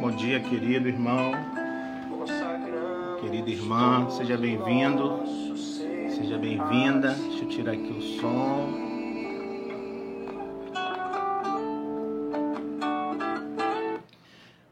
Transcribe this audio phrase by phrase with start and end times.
[0.00, 1.30] Bom dia, querido irmão,
[3.20, 5.22] querida irmã, seja bem-vindo,
[6.16, 7.14] seja bem-vinda.
[7.14, 8.72] Deixa eu tirar aqui o som.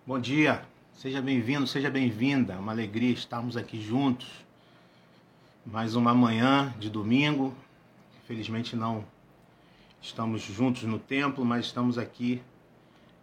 [0.05, 2.59] Bom dia, seja bem-vindo, seja bem-vinda.
[2.59, 4.27] Uma alegria estarmos aqui juntos.
[5.65, 7.55] Mais uma manhã de domingo.
[8.25, 9.05] Infelizmente não
[10.03, 12.43] estamos juntos no templo, mas estamos aqui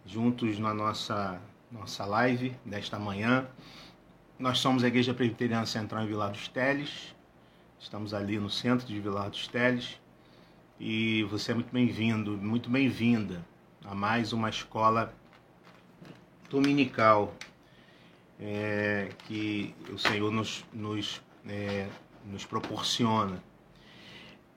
[0.06, 1.40] juntos na nossa
[1.74, 3.48] nossa live desta manhã.
[4.38, 7.14] Nós somos a Igreja Presbiteriana Central em Vilar dos Teles.
[7.80, 10.00] Estamos ali no centro de Vilar dos Teles.
[10.78, 13.44] E você é muito bem-vindo, muito bem-vinda
[13.84, 15.12] a mais uma escola
[16.48, 17.34] dominical
[18.40, 21.88] é, que o Senhor nos, nos, é,
[22.24, 23.42] nos proporciona.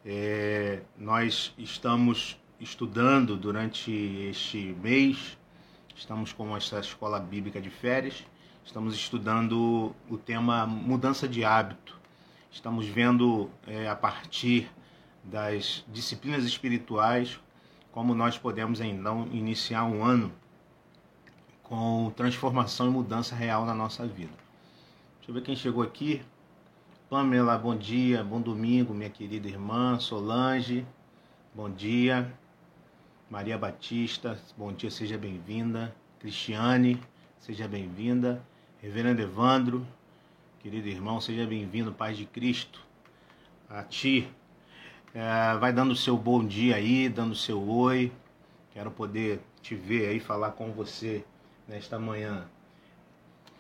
[0.06, 5.38] É, nós estamos estudando durante este mês
[5.98, 8.24] Estamos com essa escola bíblica de férias.
[8.64, 12.00] Estamos estudando o tema mudança de hábito.
[12.52, 14.70] Estamos vendo é, a partir
[15.24, 17.40] das disciplinas espirituais
[17.92, 20.32] como nós podemos então iniciar um ano
[21.64, 24.34] com transformação e mudança real na nossa vida.
[25.18, 26.22] Deixa eu ver quem chegou aqui.
[27.10, 30.00] Pamela, bom dia, bom domingo, minha querida irmã.
[30.00, 30.86] Solange,
[31.56, 32.32] bom dia.
[33.30, 35.94] Maria Batista, bom dia, seja bem-vinda.
[36.18, 36.98] Cristiane,
[37.38, 38.42] seja bem-vinda.
[38.82, 39.86] Reverendo Evandro,
[40.62, 42.82] querido irmão, seja bem-vindo, Paz de Cristo.
[43.70, 44.32] A ti,
[45.14, 48.14] é, vai dando o seu bom dia aí, dando o seu oi.
[48.72, 51.26] Quero poder te ver aí, falar com você
[51.68, 52.46] nesta manhã.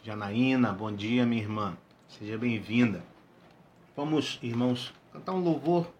[0.01, 1.77] Janaína, bom dia, minha irmã.
[2.07, 3.03] Seja bem-vinda.
[3.97, 5.91] Vamos, irmãos, cantar um louvor.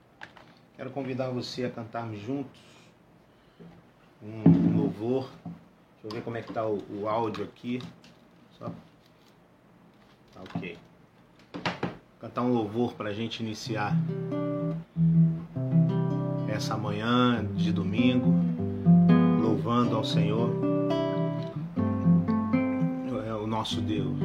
[0.78, 2.67] Quero convidar você a cantarmos juntos
[4.22, 5.30] um louvor.
[5.44, 7.82] Deixa eu ver como é que tá o, o áudio aqui.
[8.58, 8.66] Só.
[8.66, 10.78] Tá ok.
[12.20, 13.96] Cantar um louvor para a gente iniciar
[16.50, 18.34] essa manhã de domingo,
[19.40, 20.50] louvando ao Senhor,
[23.28, 24.18] é o nosso Deus.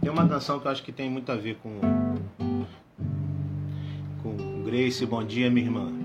[0.00, 1.80] Tem uma canção que eu acho que tem muito a ver com
[4.22, 5.04] com Grace.
[5.04, 5.99] Bom dia, minha irmã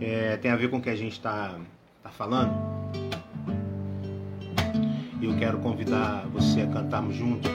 [0.00, 1.54] é, tem a ver com o que a gente está
[2.02, 2.52] tá falando.
[5.20, 7.50] E eu quero convidar você a cantarmos juntos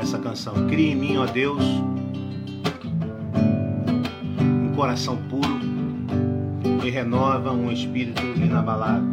[0.00, 0.66] essa canção.
[0.68, 1.62] Cria em mim, ó Deus,
[4.40, 5.60] um coração puro
[6.84, 9.08] e renova um espírito inabalável.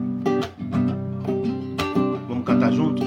[2.27, 3.00] Vamos cantar juntos?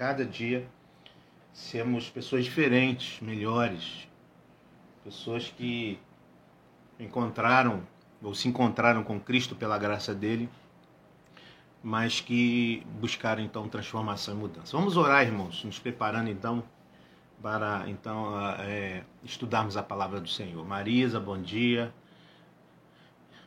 [0.00, 0.66] Cada dia
[1.52, 4.08] sermos pessoas diferentes, melhores,
[5.04, 5.98] pessoas que
[6.98, 7.82] encontraram
[8.22, 10.48] ou se encontraram com Cristo pela graça dele,
[11.82, 14.74] mas que buscaram então transformação e mudança.
[14.74, 16.64] Vamos orar, irmãos, nos preparando então
[17.42, 20.66] para então é, estudarmos a palavra do Senhor.
[20.66, 21.92] Marisa, bom dia.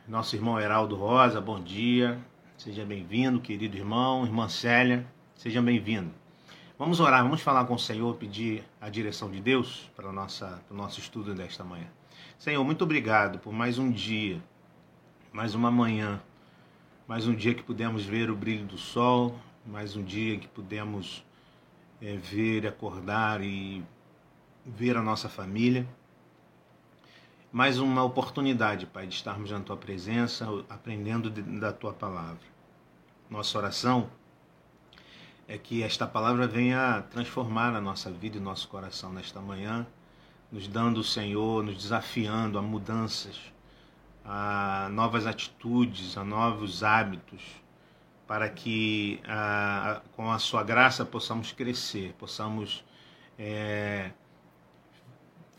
[0.06, 2.16] Nosso irmão Heraldo Rosa, bom dia.
[2.56, 5.04] Seja bem-vindo, querido irmão, irmã Célia,
[5.34, 6.22] seja bem-vindo.
[6.76, 10.74] Vamos orar, vamos falar com o Senhor, pedir a direção de Deus para, nossa, para
[10.74, 11.86] o nosso estudo desta manhã.
[12.36, 14.42] Senhor, muito obrigado por mais um dia,
[15.32, 16.20] mais uma manhã,
[17.06, 21.24] mais um dia que pudemos ver o brilho do sol, mais um dia que pudemos
[22.02, 23.80] é, ver, acordar e
[24.66, 25.86] ver a nossa família.
[27.52, 32.48] Mais uma oportunidade, Pai, de estarmos na Tua presença, aprendendo da Tua palavra.
[33.30, 34.10] Nossa oração
[35.46, 39.86] é que esta palavra venha transformar a nossa vida e nosso coração nesta manhã,
[40.50, 43.38] nos dando o Senhor, nos desafiando a mudanças,
[44.24, 47.42] a novas atitudes, a novos hábitos,
[48.26, 52.84] para que a, com a Sua graça possamos crescer, possamos
[53.38, 54.12] é,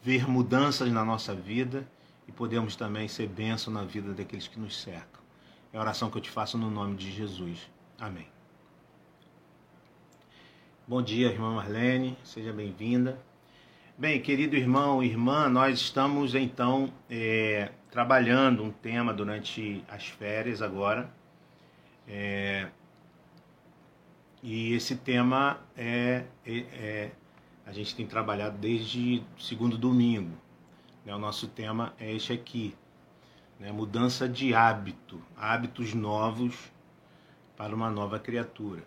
[0.01, 1.87] ver mudanças na nossa vida
[2.27, 5.21] e podemos também ser bênção na vida daqueles que nos cercam.
[5.71, 7.69] É a oração que eu te faço no nome de Jesus.
[7.99, 8.34] Amém.
[10.87, 13.19] Bom dia, irmã Marlene, seja bem-vinda.
[13.97, 20.61] Bem, querido irmão e irmã, nós estamos então é, trabalhando um tema durante as férias
[20.61, 21.09] agora.
[22.07, 22.67] É,
[24.43, 27.11] e esse tema é, é, é,
[27.65, 30.37] a gente tem trabalhado desde segundo domingo.
[31.03, 31.15] Né?
[31.15, 32.75] O nosso tema é este aqui:
[33.59, 33.71] né?
[33.71, 36.71] mudança de hábito, hábitos novos
[37.57, 38.83] para uma nova criatura.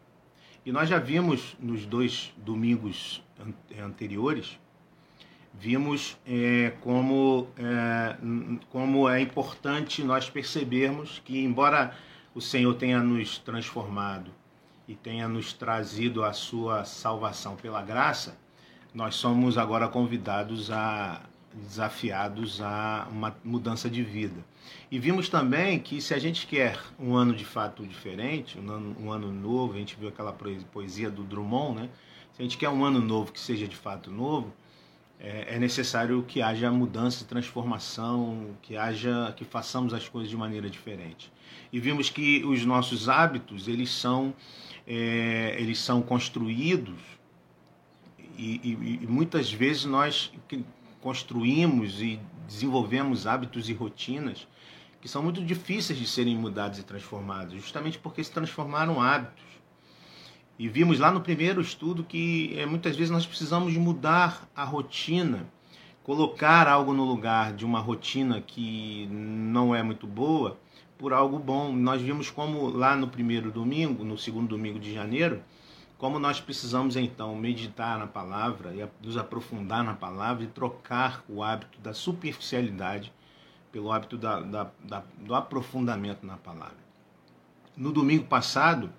[0.64, 3.22] E nós já vimos nos dois domingos
[3.82, 4.58] anteriores,
[5.54, 8.16] vimos é, como, é,
[8.70, 11.96] como é importante nós percebermos que, embora
[12.34, 14.30] o Senhor tenha nos transformado
[14.86, 18.38] e tenha nos trazido a sua salvação pela graça,
[18.94, 24.44] nós somos agora convidados a desafiados a uma mudança de vida.
[24.90, 28.96] E vimos também que se a gente quer um ano de fato diferente, um ano,
[29.00, 31.88] um ano novo, a gente viu aquela poesia do Drummond, né?
[32.32, 34.52] Se a gente quer um ano novo que seja de fato novo,
[35.18, 40.70] é, é necessário que haja mudança, transformação, que haja, que façamos as coisas de maneira
[40.70, 41.32] diferente.
[41.72, 44.34] E vimos que os nossos hábitos eles são,
[44.86, 47.18] é, eles são construídos
[48.38, 50.32] e, e, e muitas vezes nós
[51.08, 54.46] construímos e desenvolvemos hábitos e rotinas
[55.00, 59.42] que são muito difíceis de serem mudados e transformados, justamente porque se transformaram hábitos.
[60.58, 65.48] E vimos lá no primeiro estudo que é, muitas vezes nós precisamos mudar a rotina,
[66.02, 70.58] colocar algo no lugar de uma rotina que não é muito boa
[70.98, 71.72] por algo bom.
[71.72, 75.42] Nós vimos como lá no primeiro domingo, no segundo domingo de janeiro,
[75.98, 81.42] como nós precisamos então meditar na palavra e nos aprofundar na palavra e trocar o
[81.42, 83.12] hábito da superficialidade
[83.72, 86.78] pelo hábito da, da, da, do aprofundamento na palavra.
[87.76, 88.92] No domingo passado,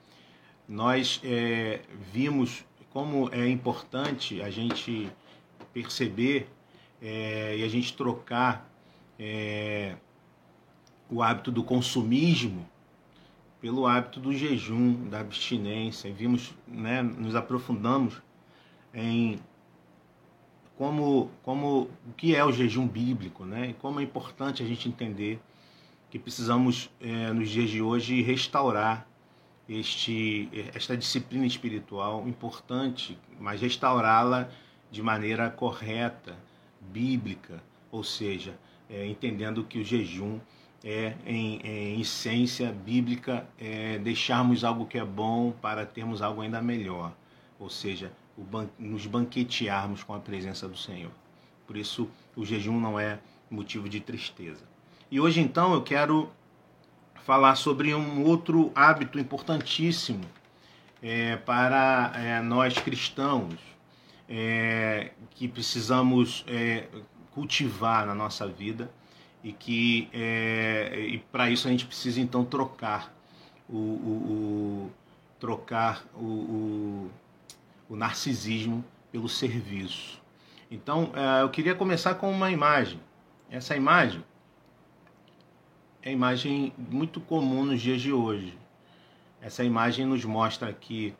[0.67, 5.09] nós é, vimos como é importante a gente
[5.73, 6.49] perceber
[7.01, 8.69] é, e a gente trocar
[9.17, 9.95] é,
[11.09, 12.67] o hábito do consumismo
[13.61, 16.11] pelo hábito do jejum, da abstinência.
[16.13, 18.21] Vimos, né, nos aprofundamos
[18.93, 19.39] em
[20.77, 23.71] como, como o que é o jejum bíblico, né?
[23.71, 25.39] E como é importante a gente entender
[26.09, 29.05] que precisamos é, nos dias de hoje restaurar
[29.67, 34.49] este esta disciplina espiritual importante, mas restaurá-la
[34.89, 36.35] de maneira correta,
[36.79, 37.61] bíblica,
[37.91, 38.57] ou seja,
[38.89, 40.39] é, entendendo que o jejum
[40.83, 46.61] é, em, em essência bíblica, é, deixarmos algo que é bom para termos algo ainda
[46.61, 47.13] melhor,
[47.59, 51.11] ou seja, ban nos banquetearmos com a presença do Senhor.
[51.67, 53.19] Por isso, o jejum não é
[53.49, 54.63] motivo de tristeza.
[55.11, 56.29] E hoje, então, eu quero
[57.23, 60.23] falar sobre um outro hábito importantíssimo
[61.01, 63.55] é, para é, nós cristãos.
[64.29, 66.87] é, que precisamos é,
[67.31, 68.91] cultivar na nossa vida
[69.43, 73.13] e que é, e para isso a gente precisa então trocar
[73.67, 74.91] o, o, o
[75.39, 77.09] trocar o,
[77.89, 80.21] o, narcisismo pelo serviço.
[80.69, 82.99] Então é, eu queria começar com uma imagem.
[83.49, 84.23] Essa imagem
[86.01, 88.57] é imagem muito comum nos dias de hoje.
[89.41, 91.15] Essa imagem nos mostra aqui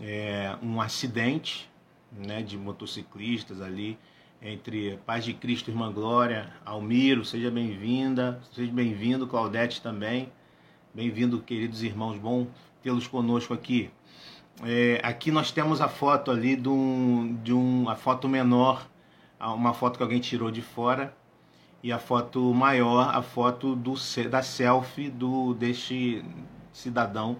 [0.00, 1.68] é, um acidente
[2.12, 3.98] né, de motociclistas ali
[4.40, 10.32] entre Paz de Cristo, Irmã Glória, Almiro, seja bem-vinda, seja bem-vindo, Claudete também.
[10.94, 12.46] Bem-vindo, queridos irmãos, bom
[12.82, 13.90] tê-los conosco aqui.
[14.64, 18.88] É, aqui nós temos a foto ali de, um, de um, a foto menor,
[19.40, 21.14] uma foto que alguém tirou de fora,
[21.82, 23.94] e a foto maior, a foto do,
[24.28, 26.24] da selfie do deste
[26.72, 27.38] cidadão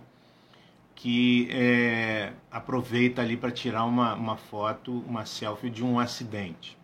[0.95, 6.78] que é, aproveita ali para tirar uma, uma foto, uma selfie de um acidente.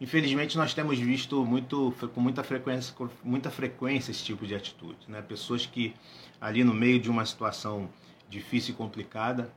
[0.00, 4.98] Infelizmente nós temos visto muito, com muita frequência, com muita frequência esse tipo de atitude,
[5.08, 5.22] né?
[5.22, 5.94] Pessoas que
[6.40, 7.88] ali no meio de uma situação
[8.28, 9.50] difícil e complicada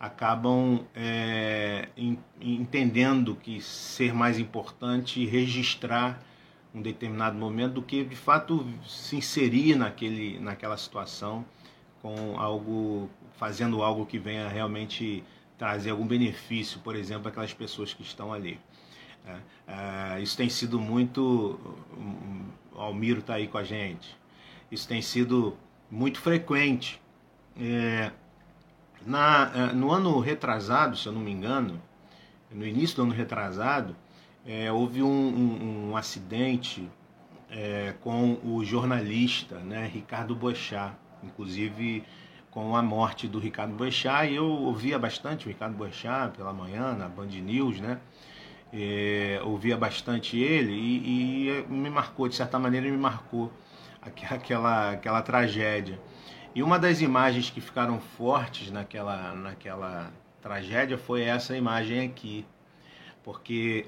[0.00, 1.88] acabam é,
[2.40, 6.20] entendendo que ser mais importante registrar
[6.74, 11.44] um determinado momento do que de fato se inserir naquele, naquela situação
[12.00, 15.22] com algo fazendo algo que venha realmente
[15.56, 18.58] trazer algum benefício, por exemplo, aquelas pessoas que estão ali.
[19.24, 21.58] É, isso tem sido muito.
[22.72, 24.16] O Almiro está aí com a gente.
[24.70, 25.56] Isso tem sido
[25.90, 27.00] muito frequente.
[27.58, 28.10] É,
[29.04, 31.80] na, é, no ano retrasado, se eu não me engano,
[32.50, 33.94] no início do ano retrasado,
[34.46, 36.88] é, houve um, um, um acidente
[37.50, 42.04] é, com o jornalista né, Ricardo Boechat, inclusive
[42.50, 46.94] com a morte do Ricardo Boechat, e eu ouvia bastante o Ricardo Boechat pela manhã
[46.94, 47.98] na Band News, né?
[48.72, 53.52] É, ouvia bastante ele e, e, me marcou, de certa maneira me marcou
[54.00, 56.00] aquela, aquela tragédia.
[56.54, 62.44] E uma das imagens que ficaram fortes naquela, naquela tragédia foi essa imagem aqui,
[63.22, 63.86] porque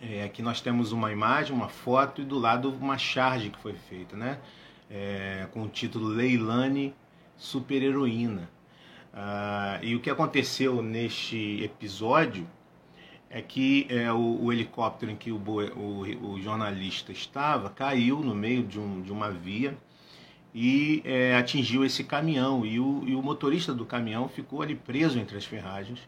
[0.00, 3.74] é, aqui nós temos uma imagem, uma foto e do lado uma charge que foi
[3.74, 4.38] feita, né?
[4.90, 6.94] É, com o título Leilani
[7.36, 8.50] Super Heroína.
[9.14, 12.46] Ah, e o que aconteceu neste episódio
[13.32, 18.34] é que é, o, o, helicóptero em que o, o, o, jornalista estava caiu no
[18.34, 19.74] meio de, um, de uma via
[20.54, 22.66] e é, atingiu esse caminhão.
[22.66, 26.00] E o, e o motorista do caminhão ficou ali preso entre as ferragens.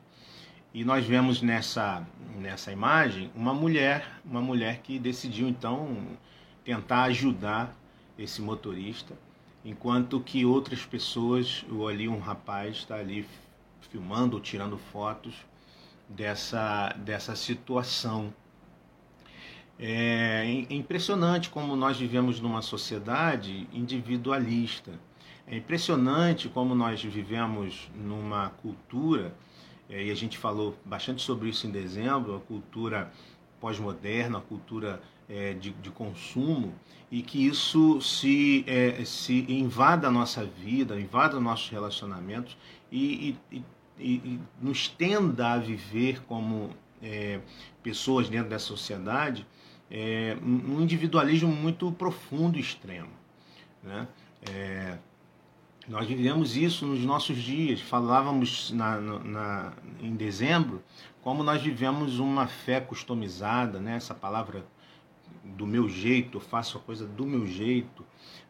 [0.75, 5.97] E nós vemos nessa nessa imagem uma mulher uma mulher que decidiu então
[6.65, 7.75] tentar ajudar
[8.19, 9.17] esse motorista
[9.65, 13.25] enquanto que outras pessoas ou ali um rapaz está ali
[13.91, 15.35] filmando ou tirando fotos
[16.09, 18.33] dessa dessa situação
[19.79, 24.93] é impressionante como nós vivemos numa sociedade individualista.
[25.47, 29.35] É impressionante como nós vivemos numa cultura,
[29.91, 33.13] é, e a gente falou bastante sobre isso em dezembro, a cultura
[33.61, 36.75] pós-moderna, a cultura é, de, de, consumo,
[37.11, 42.57] e que isso se, é, se invada a nossa vida, invada nossos relacionamentos
[42.91, 43.65] e, e, e,
[43.99, 46.71] e nos tenda a viver como
[47.03, 47.41] é,
[47.83, 49.47] pessoas dentro dessa sociedade
[49.91, 53.11] é, um individualismo muito profundo e extremo.
[53.83, 54.09] Né?
[54.51, 54.99] É,
[55.87, 57.81] nós vivemos isso nos nossos dias.
[57.81, 60.83] Falávamos na, na, em dezembro
[61.23, 63.97] como nós vivemos uma fé customizada, né?
[63.97, 64.67] essa palavra
[65.43, 68.05] do meu jeito, eu faço a coisa do meu jeito,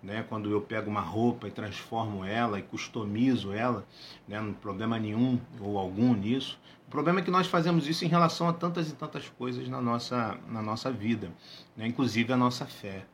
[0.05, 0.25] né?
[0.29, 3.87] quando eu pego uma roupa e transformo ela e customizo ela,
[4.29, 4.41] né?
[4.41, 6.59] não problema nenhum ou algum nisso.
[6.87, 9.81] O problema é que nós fazemos isso em relação a tantas e tantas coisas na
[9.81, 11.33] nossa, na nossa vida,
[11.77, 11.87] né?
[11.87, 13.07] inclusive a nossa fé.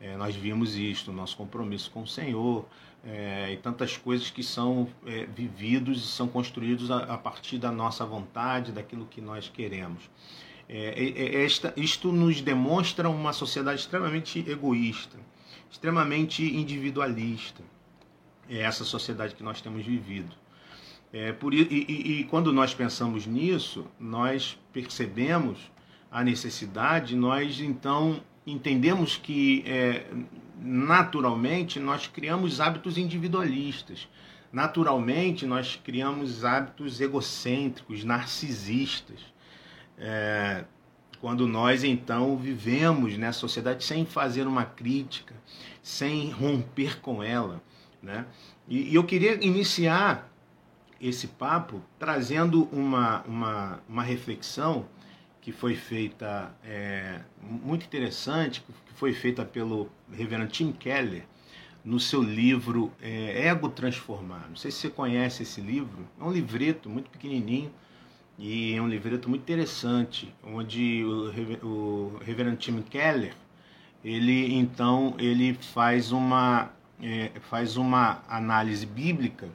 [0.00, 2.64] É, nós vimos isto, nosso compromisso com o Senhor
[3.04, 7.72] é, e tantas coisas que são é, vividos e são construídos a, a, partir da
[7.72, 10.08] nossa vontade, daquilo que nós queremos.
[10.68, 15.18] É, é, é, esta, isto nos demonstra uma sociedade extremamente egoísta,
[15.70, 17.62] extremamente individualista.
[18.48, 20.34] É essa sociedade que nós temos vivido.
[21.12, 25.58] É, por, e, e, e quando nós pensamos nisso, nós percebemos
[26.10, 30.06] a necessidade, nós então entendemos que é,
[30.60, 34.08] naturalmente nós criamos hábitos individualistas.
[34.52, 39.20] Naturalmente nós criamos hábitos egocêntricos, narcisistas.
[39.98, 40.64] É,
[41.20, 45.34] quando nós então vivemos nessa sociedade sem fazer uma crítica,
[45.82, 47.62] sem romper com ela.
[48.02, 48.26] Né?
[48.68, 50.30] E, e eu queria iniciar
[51.00, 54.86] esse papo trazendo uma, uma, uma reflexão
[55.40, 61.24] que foi feita é, muito interessante, que foi feita pelo reverendo Tim Keller
[61.84, 64.48] no seu livro é, Ego Transformado.
[64.50, 67.72] Não sei se você conhece esse livro, é um livreto muito pequenininho
[68.38, 73.34] e é um livreto muito interessante, onde o, o reverendo Tim Keller
[74.04, 76.70] ele então ele faz uma
[77.02, 79.48] é, faz uma análise bíblica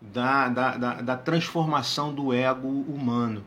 [0.00, 3.46] da, da, da, da, transformação do ego humano.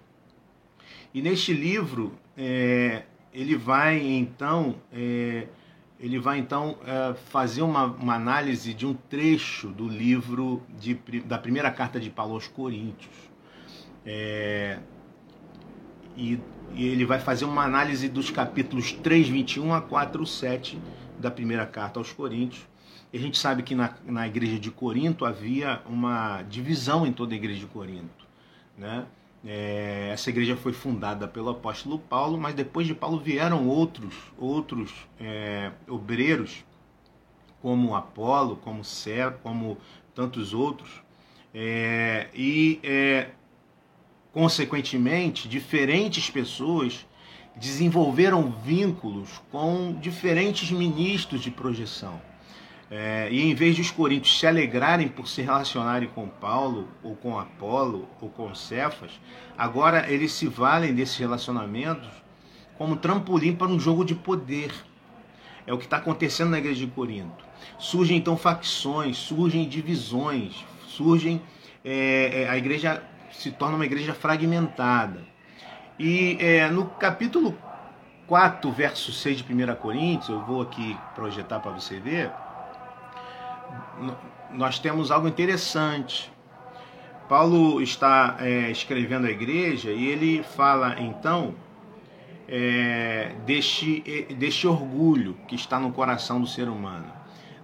[1.13, 5.47] E neste livro é, ele vai então é,
[5.99, 10.93] ele vai então é, fazer uma, uma, análise de um trecho do livro de,
[11.25, 13.34] da primeira carta de Paulo aos Coríntios.
[14.05, 14.79] É,
[16.15, 16.39] e,
[16.73, 20.79] e, ele vai fazer uma análise dos capítulos 3, 21 a 4, 7
[21.19, 22.67] da primeira carta aos Coríntios.
[23.11, 27.33] E a gente sabe que na, na igreja de Corinto havia uma divisão em toda
[27.33, 28.25] a igreja de Corinto.
[28.77, 29.05] Né?
[29.45, 34.91] É, essa igreja foi fundada pelo apóstolo Paulo, mas depois de Paulo vieram outros, outros
[35.19, 36.65] é, obreiros,
[37.61, 39.77] como Apolo, como Cé, como
[40.13, 41.01] tantos outros,
[41.53, 43.29] é, e é,
[44.35, 47.05] consequentemente diferentes pessoas
[47.55, 52.21] desenvolveram vínculos com diferentes ministros de projeção.
[52.91, 57.15] É, e em vez de os coríntios se alegrarem por se relacionarem com Paulo, ou
[57.15, 59.11] com Apolo, ou com Cefas,
[59.57, 62.09] agora eles se valem desses relacionamentos
[62.77, 64.69] como trampolim para um jogo de poder.
[65.65, 67.45] É o que está acontecendo na igreja de Corinto.
[67.79, 71.41] Surgem então facções, surgem divisões, surgem.
[71.85, 73.01] É, é, a igreja
[73.39, 75.21] se torna uma igreja fragmentada.
[75.97, 77.57] E é, no capítulo
[78.27, 82.31] 4, verso 6 de 1 Coríntios, eu vou aqui projetar para você ver
[84.51, 86.31] nós temos algo interessante.
[87.27, 91.55] Paulo está é, escrevendo a igreja e ele fala então
[92.47, 94.01] é, deste,
[94.37, 97.11] deste orgulho que está no coração do ser humano.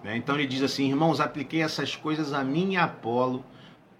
[0.04, 0.18] Né?
[0.18, 3.46] Então ele diz assim: Irmãos, apliquei essas coisas a mim e a Apolo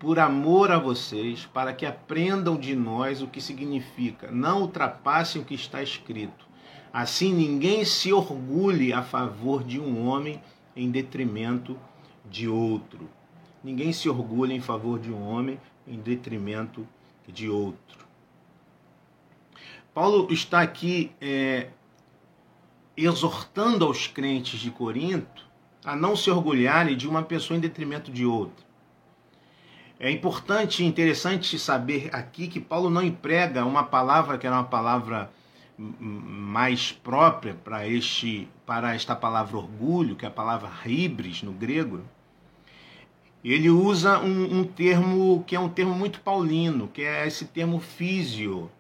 [0.02, 4.32] por amor a vocês, para que aprendam de nós o que significa.
[4.32, 6.48] Não ultrapassem o que está escrito.
[6.92, 10.42] Assim ninguém se orgulhe a favor de um homem
[10.76, 11.78] em detrimento
[12.28, 13.08] de outro.
[13.64, 16.88] Ninguém se orgulha em favor de um homem em detrimento
[17.28, 18.04] de outro.
[19.94, 21.68] Paulo está aqui é,
[22.98, 25.46] exortando aos crentes de Corinto
[25.86, 28.71] a não se orgulharem de uma pessoa em detrimento de outra.
[30.04, 34.64] É importante e interessante saber aqui que Paulo não emprega uma palavra que era uma
[34.64, 35.30] palavra
[35.78, 42.02] mais própria para este para esta palavra orgulho, que é a palavra hibris no grego,
[43.46, 47.80] ele usa um, um, termo que é um termo muito paulino, que é esse termo
[47.80, 48.72] físio,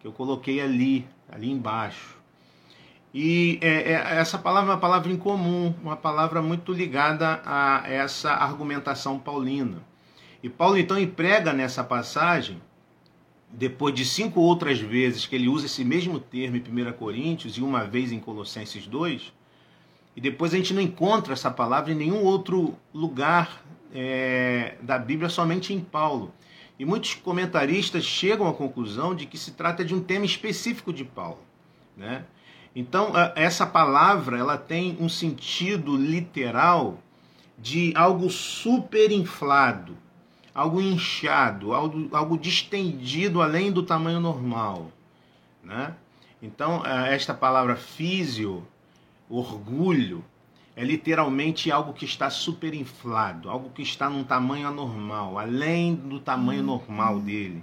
[0.00, 2.16] que eu coloquei ali, ali embaixo.
[3.14, 8.32] E é, é, essa palavra é uma palavra incomum, uma palavra muito ligada a essa
[8.32, 9.86] argumentação paulina.
[10.42, 12.60] E Paulo então emprega nessa passagem
[13.50, 17.62] depois de cinco outras vezes que ele usa esse mesmo termo em 1 Coríntios e
[17.62, 19.32] uma vez em Colossenses 2,
[20.14, 23.62] e depois a gente não encontra essa palavra em nenhum outro lugar
[23.94, 26.34] é, da Bíblia, somente em Paulo.
[26.78, 31.04] E muitos comentaristas chegam à conclusão de que se trata de um tema específico de
[31.04, 31.38] Paulo.
[31.96, 32.24] Né?
[32.74, 36.98] Então, essa palavra ela tem um sentido literal
[37.58, 39.96] de algo super inflado,
[40.58, 44.90] algo inchado, algo, algo distendido além do tamanho normal.
[45.62, 45.94] Né?
[46.42, 48.66] Então, é, esta palavra físio,
[49.30, 50.24] orgulho,
[50.74, 56.64] é literalmente algo que está superinflado, algo que está num tamanho anormal, além do tamanho
[56.64, 57.62] normal dele.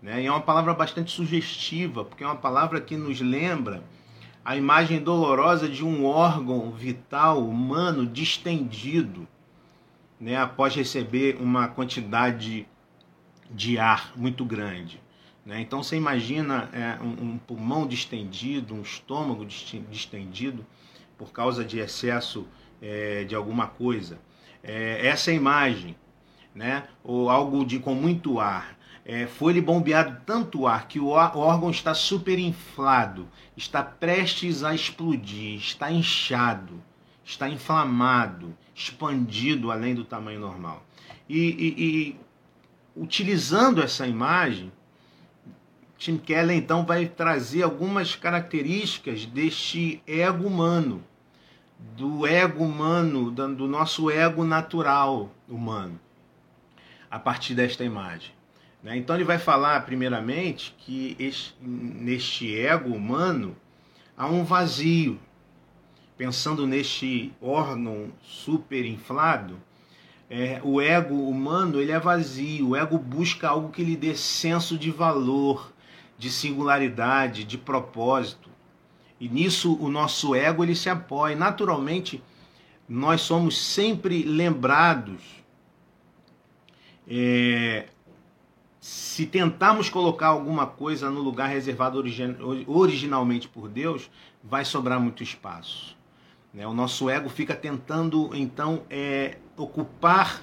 [0.00, 0.22] Né?
[0.22, 3.84] E é uma palavra bastante sugestiva, porque é uma palavra que nos lembra
[4.42, 9.28] a imagem dolorosa de um órgão vital humano distendido,
[10.22, 12.64] né, após receber uma quantidade
[13.50, 15.02] de ar muito grande.
[15.44, 15.60] Né?
[15.60, 20.64] Então você imagina é, um, um, pulmão distendido, um estômago distendido
[21.18, 22.46] por causa de excesso
[22.80, 24.20] é, de alguma coisa.
[24.62, 25.96] É, essa imagem,
[26.54, 26.84] né?
[27.02, 28.78] ou algo de com muito ar.
[29.04, 35.90] É, foi-lhe bombeado tanto ar que o órgão está superinflado, está prestes a explodir, está
[35.90, 36.80] inchado,
[37.24, 40.84] está inflamado, expandido além do tamanho normal.
[41.28, 42.20] E, e, e
[42.96, 44.72] utilizando essa imagem,
[45.98, 51.02] Tim Keller então vai trazer algumas características deste ego humano,
[51.96, 56.00] do ego humano, do nosso ego natural humano.
[57.10, 58.30] a partir desta imagem.
[58.82, 58.96] Né?
[58.96, 63.54] Então ele vai falar, primeiramente, que este, neste ego humano
[64.16, 65.20] há um vazio.
[66.22, 69.58] Pensando neste órgão super inflado,
[70.30, 72.68] é, o ego humano ele é vazio.
[72.68, 75.72] O ego busca algo que lhe dê senso de valor,
[76.16, 78.48] de singularidade, de propósito.
[79.18, 81.34] E nisso o nosso ego ele se apoia.
[81.34, 82.22] Naturalmente,
[82.88, 85.42] nós somos sempre lembrados
[87.08, 87.88] é,
[88.80, 92.36] se tentarmos colocar alguma coisa no lugar reservado origin,
[92.68, 94.08] originalmente por Deus,
[94.40, 96.00] vai sobrar muito espaço.
[96.52, 96.66] Né?
[96.66, 100.42] O nosso ego fica tentando, então, é, ocupar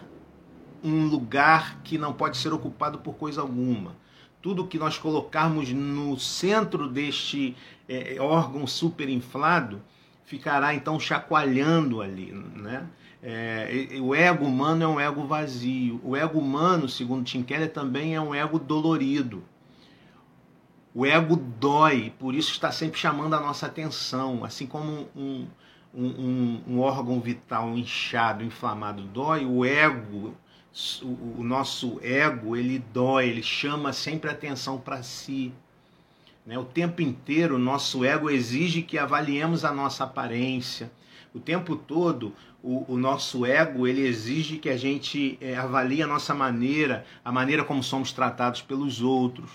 [0.84, 3.96] um lugar que não pode ser ocupado por coisa alguma.
[4.42, 7.56] Tudo que nós colocarmos no centro deste
[7.88, 9.82] é, órgão superinflado
[10.24, 12.88] ficará então chacoalhando ali, né?
[13.22, 16.00] É, o ego humano é um ego vazio.
[16.04, 19.44] O ego humano, segundo Tim Keller, também é um ego dolorido.
[20.94, 24.46] O ego dói, por isso está sempre chamando a nossa atenção.
[24.46, 25.48] Assim como um, um,
[25.94, 30.36] um, um órgão vital inchado, inflamado dói, o ego,
[31.02, 35.52] o, nosso ego, ele dói, ele chama sempre atenção para si.
[36.46, 36.58] Né?
[36.58, 40.92] O tempo inteiro, o nosso ego exige que avaliemos a nossa aparência.
[41.34, 46.08] O tempo todo, o, o, nosso ego ele exige que a gente é, avalie a
[46.08, 49.52] nossa maneira, a maneira como somos tratados pelos outros.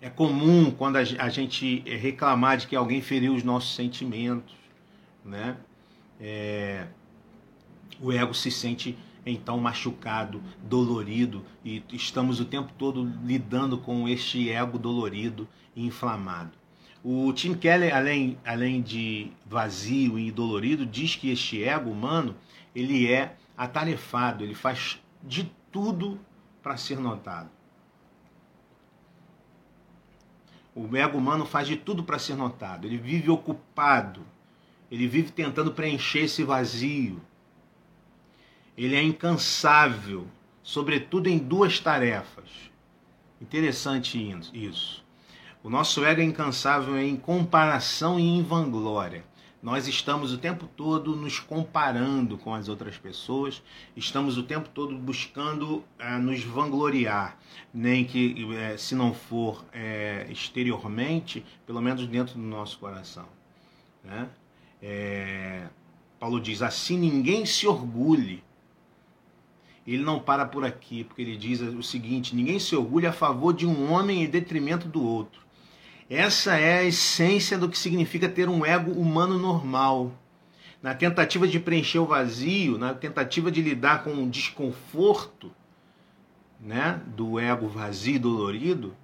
[0.00, 4.54] É comum quando a, gente é, reclamar de que alguém feriu os nossos sentimentos,
[5.26, 5.56] né?
[6.20, 6.86] É,
[8.00, 14.50] o ego se sente então machucado, dolorido e estamos o tempo todo lidando com este
[14.50, 16.52] ego dolorido e inflamado.
[17.02, 22.36] O Tim Keller, além, além de vazio e dolorido, diz que este ego humano
[22.74, 26.18] ele é atarefado, ele faz de tudo
[26.62, 27.50] para ser notado.
[30.74, 32.86] O ego humano faz de tudo para ser notado.
[32.86, 34.20] Ele vive ocupado.
[34.90, 37.20] Ele vive tentando preencher esse vazio.
[38.76, 40.26] Ele é incansável,
[40.62, 42.48] sobretudo em duas tarefas.
[43.40, 44.18] Interessante
[44.52, 45.04] isso.
[45.62, 49.24] O nosso ego é incansável em comparação e em vanglória.
[49.62, 53.62] Nós estamos o tempo todo nos comparando com as outras pessoas,
[53.96, 57.36] estamos o tempo todo buscando uh, nos vangloriar,
[57.74, 63.26] nem que, uh, se não for uh, exteriormente, pelo menos dentro do nosso coração.
[64.04, 64.28] Né?
[66.18, 68.42] Paulo diz: assim ninguém se orgulhe.
[69.86, 73.54] Ele não para por aqui, porque ele diz o seguinte: ninguém se orgulha a favor
[73.54, 75.40] de um homem em detrimento do outro.
[76.08, 80.12] Essa é a essência do que significa ter um ego humano normal.
[80.82, 85.50] Na tentativa de preencher o vazio, na tentativa de lidar com o desconforto
[86.60, 88.94] né, do ego vazio e dolorido,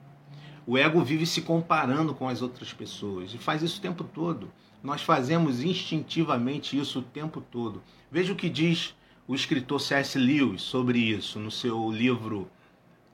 [0.65, 4.53] o ego vive se comparando com as outras pessoas e faz isso o tempo todo.
[4.83, 7.83] Nós fazemos instintivamente isso o tempo todo.
[8.11, 8.95] Veja o que diz
[9.29, 10.18] o escritor C.S.
[10.18, 12.51] Lewis sobre isso no seu livro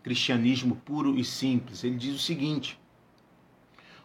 [0.02, 1.85] Cristianismo Puro e Simples.
[1.85, 2.78] Ele diz o seguinte: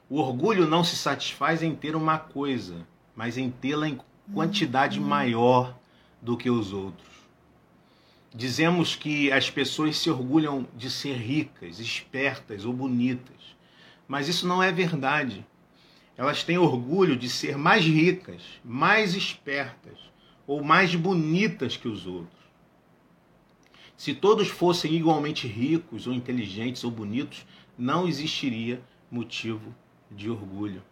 [0.09, 3.99] o orgulho não se satisfaz em ter uma coisa, mas em tê-la em
[4.33, 5.07] quantidade uhum.
[5.07, 5.77] maior
[6.21, 7.13] do que os outros.
[8.35, 13.55] Dizemos que as pessoas se orgulham de ser ricas, espertas ou bonitas,
[14.07, 15.45] mas isso não é verdade.
[16.15, 19.97] Elas têm orgulho de ser mais ricas, mais espertas
[20.45, 22.43] ou mais bonitas que os outros.
[23.97, 27.45] Se todos fossem igualmente ricos ou inteligentes ou bonitos,
[27.77, 29.73] não existiria motivo
[30.11, 30.83] de orgulho.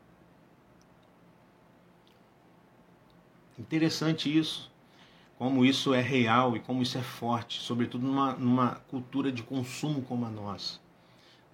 [3.60, 4.72] Interessante isso,
[5.38, 10.02] como isso é real e como isso é forte, sobretudo numa, numa cultura de consumo
[10.04, 10.80] como a nossa.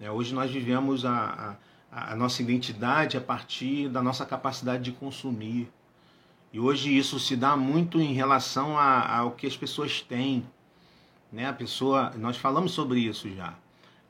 [0.00, 1.56] É, hoje nós vivemos a, a,
[1.90, 5.70] a nossa identidade a partir da nossa capacidade de consumir.
[6.52, 10.46] E hoje isso se dá muito em relação ao que as pessoas têm.
[11.32, 11.46] Né?
[11.46, 13.54] A pessoa, nós falamos sobre isso já.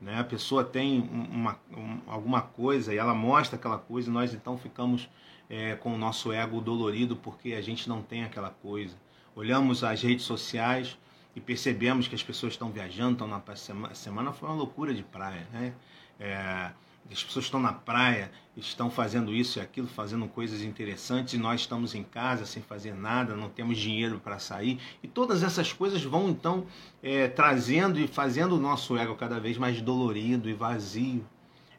[0.01, 0.19] Né?
[0.19, 4.57] A pessoa tem uma, um, alguma coisa e ela mostra aquela coisa e nós então
[4.57, 5.09] ficamos
[5.51, 8.97] é, com o nosso ego dolorido porque a gente não tem aquela coisa.
[9.35, 10.97] Olhamos as redes sociais
[11.35, 15.03] e percebemos que as pessoas estão viajando, estão na semana, semana foi uma loucura de
[15.03, 15.73] praia, né?
[16.19, 16.73] É,
[17.13, 21.63] as pessoas estão na praia, estão fazendo isso e aquilo, fazendo coisas interessantes, e nós
[21.63, 24.79] estamos em casa sem fazer nada, não temos dinheiro para sair.
[25.03, 26.67] E todas essas coisas vão então
[27.03, 31.27] é, trazendo e fazendo o nosso ego cada vez mais dolorido e vazio.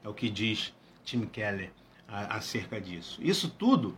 [0.03, 1.71] É o que diz Tim Keller
[2.07, 3.19] acerca disso.
[3.21, 3.95] Isso tudo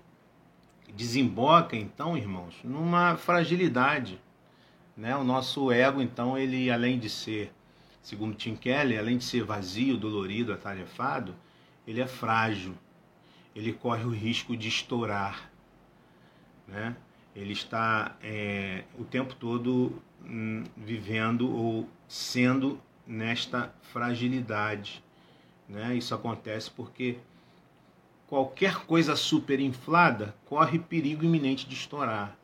[0.93, 4.19] desemboca então, irmãos, numa fragilidade
[4.97, 5.15] Né?
[5.15, 7.53] O nosso ego, então, ele além de ser,
[8.01, 11.35] segundo Tim Keller, além de ser vazio, dolorido, atarefado,
[11.87, 12.73] ele é frágil.
[13.55, 15.51] Ele corre o risco de estourar.
[16.67, 16.95] Né?
[17.35, 25.03] Ele está é, o tempo todo hum, vivendo ou sendo nesta fragilidade.
[25.67, 25.95] Né?
[25.95, 27.17] Isso acontece porque
[28.31, 32.37] qualquer coisa superinflada corre perigo iminente de estourar,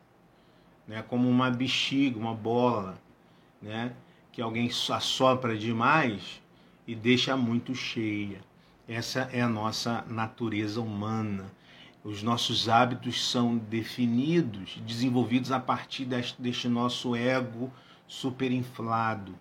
[0.86, 1.00] né?
[1.00, 3.00] Como uma bexiga, uma bola,
[3.60, 3.94] né?
[4.38, 6.40] Que alguém assopra demais
[6.86, 8.40] e deixa muito cheia.
[8.86, 11.50] Essa é a nossa natureza humana.
[12.04, 17.72] Os nossos hábitos são definidos, desenvolvidos a partir deste, nosso ego
[18.06, 19.36] superinflado.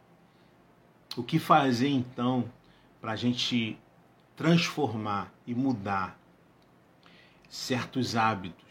[1.15, 2.51] O que fazer então
[2.99, 3.77] para a gente
[4.35, 6.19] transformar e mudar
[7.47, 8.65] certos hábitos,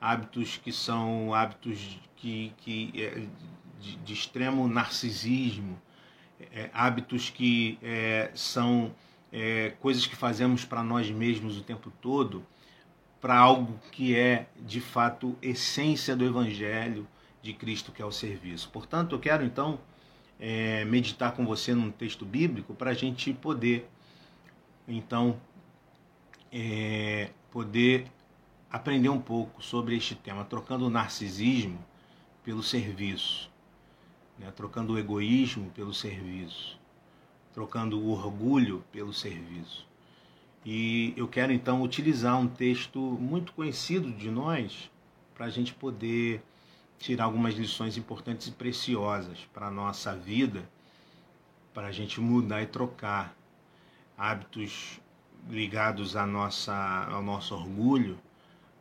[0.00, 3.26] hábitos que são hábitos que, que é,
[3.80, 5.80] de, de, extremo narcisismo,
[6.52, 8.94] é, hábitos que é, são
[9.32, 12.44] é, coisas que fazemos para nós mesmos o tempo todo,
[13.20, 17.06] para algo que é de fato essência do Evangelho
[17.42, 18.68] de Cristo, que é o serviço.
[18.70, 19.78] Portanto, eu quero então
[20.38, 23.88] é, meditar com você num texto bíblico para a gente poder
[24.86, 25.40] então
[26.52, 28.06] é, poder
[28.70, 31.78] aprender um pouco sobre este tema, trocando o narcisismo
[32.44, 33.50] pelo serviço,
[34.38, 34.50] né?
[34.54, 36.78] trocando o egoísmo pelo serviço,
[37.52, 39.86] trocando o orgulho pelo serviço.
[40.64, 44.90] E eu quero então utilizar um texto muito conhecido de nós
[45.34, 46.42] para a gente poder
[46.98, 50.68] tirar algumas lições importantes e preciosas para a nossa vida,
[51.74, 53.36] para a gente mudar e trocar
[54.16, 55.00] hábitos
[55.50, 56.74] ligados à nossa,
[57.10, 58.18] ao nosso orgulho,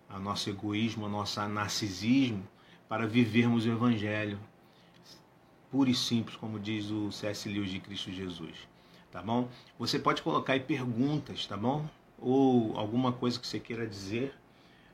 [0.09, 2.47] ao nosso egoísmo, ao nosso narcisismo,
[2.87, 4.39] para vivermos o Evangelho
[5.73, 7.49] puro e simples, como diz o C.S.
[7.49, 8.55] Lewis de Cristo Jesus.
[9.12, 9.49] Tá bom?
[9.79, 11.89] Você pode colocar aí perguntas, tá bom?
[12.19, 14.36] Ou alguma coisa que você queira dizer,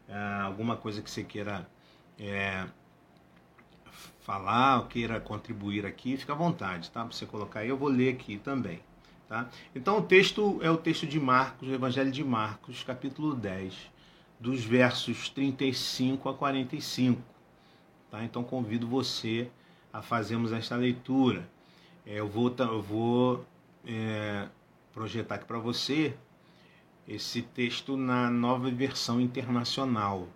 [0.08, 1.70] uh, alguma coisa que você queira
[2.18, 2.66] é,
[4.22, 7.02] falar, ou queira contribuir aqui, fica à vontade, tá?
[7.02, 8.80] Para você colocar aí, eu vou ler aqui também.
[9.28, 9.50] Tá?
[9.76, 13.76] Então o texto é o texto de Marcos, o Evangelho de Marcos, capítulo 10,
[14.40, 17.22] dos versos 35 a 45.
[18.10, 18.24] Tá?
[18.24, 19.52] Então convido você
[19.92, 21.50] a fazermos esta leitura.
[22.06, 23.46] É, eu vou, eu vou
[23.86, 24.48] é,
[24.94, 26.16] projetar aqui para você
[27.08, 30.28] esse texto na nova versão internacional,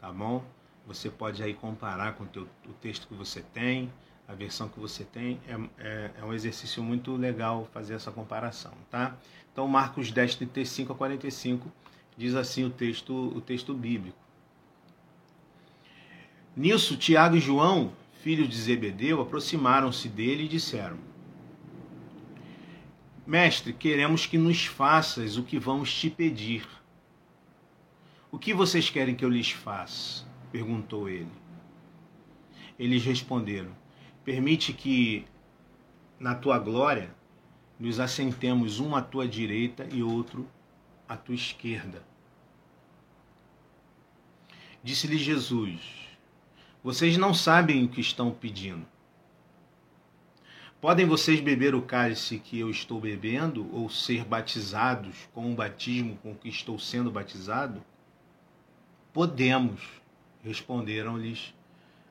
[0.00, 0.44] tá bom?
[0.86, 3.90] Você pode aí comparar com o, teu, o texto que você tem,
[4.28, 8.72] a versão que você tem, é, é, é, um exercício muito legal fazer essa comparação,
[8.90, 9.16] tá?
[9.52, 11.72] Então, Marcos 10, 35 a 45,
[12.16, 14.18] diz assim o texto, o texto bíblico.
[16.56, 17.92] Nisso, Tiago e João,
[18.24, 20.96] filhos de Zebedeu, aproximaram-se dele e disseram:
[23.26, 26.66] Mestre, queremos que nos faças o que vamos te pedir.
[28.32, 30.26] O que vocês querem que eu lhes faça?
[30.50, 31.28] perguntou ele.
[32.78, 33.76] Eles responderam:
[34.24, 35.26] Permite que,
[36.18, 37.14] na tua glória,
[37.78, 40.48] nos assentemos um à tua direita e outro
[41.06, 42.02] à tua esquerda.
[44.82, 46.13] Disse-lhe Jesus:
[46.84, 48.84] Vocês não sabem o que estão pedindo.
[50.82, 56.18] Podem vocês beber o cálice que eu estou bebendo ou ser batizados com o batismo
[56.22, 57.82] com que estou sendo batizado?
[59.14, 59.80] Podemos,
[60.44, 61.54] responderam-lhes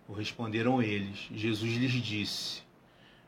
[0.07, 1.29] ou responderam eles.
[1.31, 2.63] Jesus lhes disse: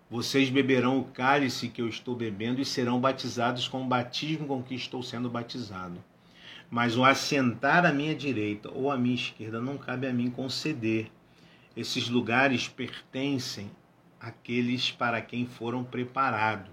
[0.10, 4.64] Vocês beberão o cálice que eu estou bebendo e serão batizados com o batismo com
[4.64, 6.04] que estou sendo batizado.
[6.72, 11.12] Mas o assentar à minha direita ou à minha esquerda não cabe a mim conceder.
[11.76, 13.70] Esses lugares pertencem
[14.20, 16.72] àqueles para quem foram preparados.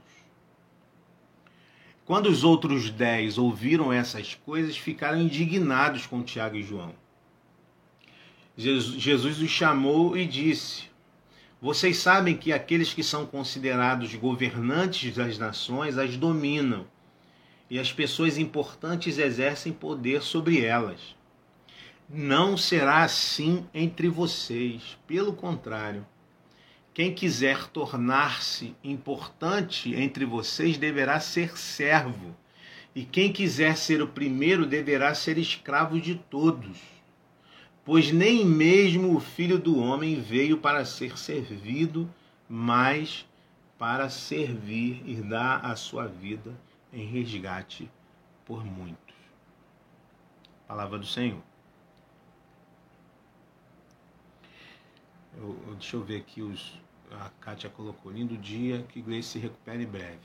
[2.04, 6.94] Quando os outros dez ouviram essas coisas, ficaram indignados com Tiago e João.
[8.56, 10.84] Jesus os chamou e disse:
[11.60, 16.86] Vocês sabem que aqueles que são considerados governantes das nações as dominam,
[17.70, 21.16] e as pessoas importantes exercem poder sobre elas.
[22.12, 26.06] Não será assim entre vocês, pelo contrário.
[26.92, 32.36] Quem quiser tornar-se importante entre vocês deverá ser servo,
[32.94, 36.78] e quem quiser ser o primeiro deverá ser escravo de todos
[37.84, 42.12] pois nem mesmo o filho do homem veio para ser servido,
[42.48, 43.26] mas
[43.78, 46.54] para servir e dar a sua vida
[46.92, 47.90] em resgate
[48.44, 49.14] por muitos.
[50.68, 51.51] Palavra do Senhor.
[55.36, 56.80] Eu, deixa eu ver aqui os.
[57.10, 58.10] A Kátia colocou.
[58.10, 60.20] Lindo dia, que Gleice se recupere em breve.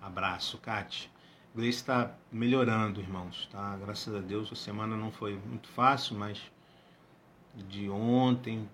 [0.00, 1.10] Abraço, Kátia.
[1.54, 3.76] Gleice está melhorando, irmãos, tá?
[3.76, 6.40] Graças a Deus, a semana não foi muito fácil, mas
[7.54, 8.68] de ontem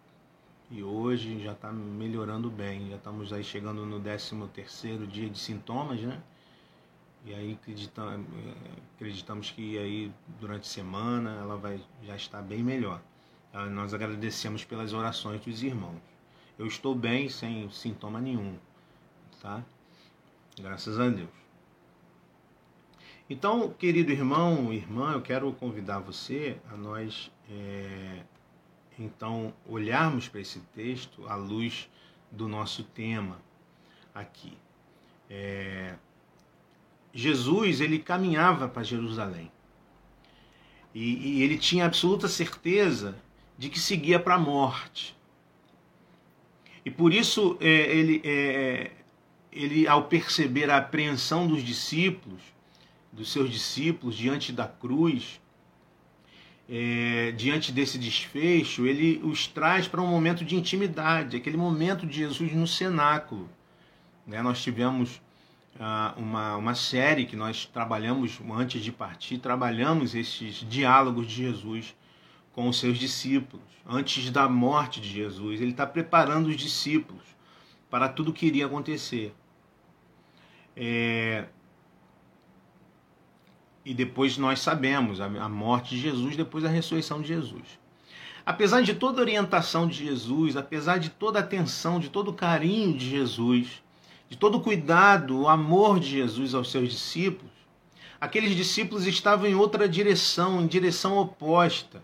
[0.70, 2.90] e hoje já está melhorando bem.
[2.90, 6.20] Já estamos aí chegando no 13 terceiro dia de sintomas, né?
[7.24, 8.26] E aí acreditamos,
[8.96, 13.00] acreditamos que aí durante a semana ela vai já estar bem melhor.
[13.54, 13.66] Tá?
[13.66, 16.02] Nós agradecemos pelas orações dos irmãos.
[16.58, 18.58] Eu estou bem, sem sintoma nenhum,
[19.40, 19.64] tá?
[20.60, 21.30] Graças a Deus.
[23.30, 28.24] Então, querido irmão, irmã, eu quero convidar você a nós, é,
[28.98, 31.88] então, olharmos para esse texto à luz
[32.32, 33.40] do nosso tema
[34.12, 34.58] aqui.
[35.30, 35.94] É,
[37.12, 39.50] Jesus, ele caminhava para Jerusalém.
[40.92, 43.16] E, e, ele tinha absoluta certeza
[43.58, 45.16] de que seguia para a morte.
[46.84, 48.90] E por isso, é, ele, é,
[49.52, 52.42] ele, ao perceber a apreensão dos discípulos,
[53.12, 55.40] dos seus discípulos diante da cruz,
[56.68, 62.16] é, diante desse desfecho, ele os traz para um momento de intimidade, aquele momento de
[62.16, 63.48] Jesus no cenáculo.
[64.26, 64.42] Né?
[64.42, 65.20] Nós tivemos
[65.78, 71.94] ah, uma, uma série que nós trabalhamos antes de partir, trabalhamos esses diálogos de Jesus
[72.54, 73.66] com os seus discípulos.
[73.86, 77.22] Antes da morte de Jesus, ele está preparando os discípulos
[77.90, 79.34] para tudo que iria acontecer.
[80.76, 81.46] É...
[83.84, 87.78] E depois nós sabemos a morte de Jesus, depois a ressurreição de Jesus.
[88.46, 92.34] Apesar de toda a orientação de Jesus, apesar de toda a atenção, de todo o
[92.34, 93.82] carinho de Jesus,
[94.28, 97.52] de todo o cuidado, o amor de Jesus aos seus discípulos,
[98.18, 102.02] aqueles discípulos estavam em outra direção, em direção oposta.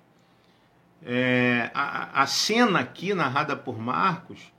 [1.02, 4.52] É, a, a cena aqui narrada por Marcos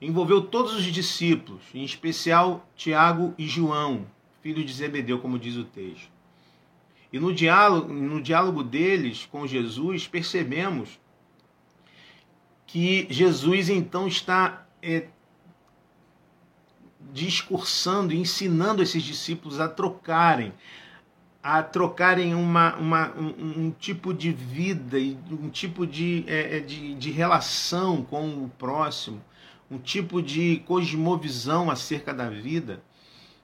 [0.00, 4.06] envolveu todos os discípulos, em especial Tiago e João,
[4.42, 6.08] filhos de Zebedeu, como diz o texto.
[7.12, 10.98] E no diálogo, no diálogo deles com Jesus, percebemos
[12.66, 15.06] que Jesus então está é,
[17.12, 20.52] discursando, ensinando esses discípulos a trocarem,
[21.44, 26.60] a trocarem uma, uma um, um, tipo de vida e um tipo de, é, é,
[26.60, 29.22] de, de relação com o próximo,
[29.70, 32.82] um tipo de cosmovisão acerca da vida,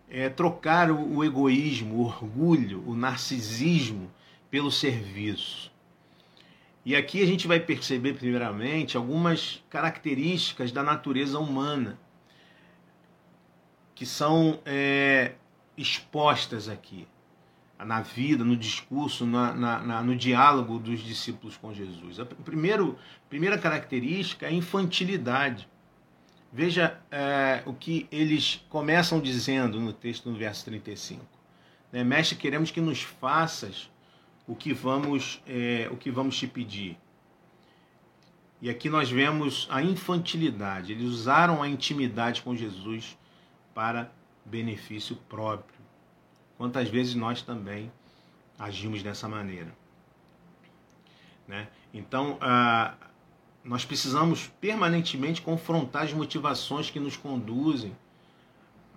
[0.09, 4.11] é, trocar o, o egoísmo, o orgulho, o narcisismo
[4.51, 5.71] pelo serviço.
[6.87, 12.01] E aqui a gente vai perceber, primeiramente, algumas características da natureza humana
[13.95, 15.33] que são é,
[15.77, 17.07] expostas aqui
[17.85, 22.21] na vida, no discurso, na, na, na, no diálogo dos discípulos com Jesus.
[22.21, 25.69] A primeiro, primeira característica é a infantilidade.
[26.53, 31.25] Veja é, o que eles começam dizendo no texto, no verso 35.
[31.93, 32.03] Né?
[32.03, 33.91] Mestre, queremos que nos faças
[34.47, 36.99] o que vamos, é, o que vamos te pedir.
[38.61, 40.93] E aqui nós vemos a infantilidade.
[40.93, 43.17] Eles usaram a intimidade com Jesus
[43.73, 44.13] para
[44.45, 45.80] benefício próprio.
[46.61, 47.91] Quantas vezes nós também
[48.59, 49.75] agimos dessa maneira?
[51.49, 51.67] Né?
[51.95, 52.93] Então, ah,
[53.65, 57.97] nós precisamos permanentemente confrontar as motivações que nos conduzem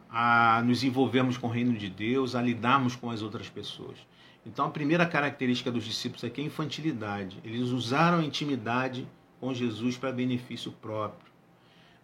[0.09, 3.97] a nos envolvermos com o reino de Deus, a lidarmos com as outras pessoas.
[4.45, 7.39] Então, a primeira característica dos discípulos aqui é a infantilidade.
[7.45, 9.07] Eles usaram a intimidade
[9.39, 11.31] com Jesus para benefício próprio.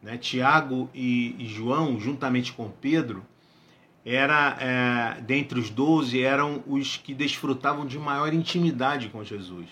[0.01, 0.17] Né?
[0.17, 3.25] Tiago e, e, João, juntamente com Pedro,
[4.05, 4.57] era
[5.17, 9.67] é, dentre os doze eram os que desfrutavam de maior intimidade com Jesus.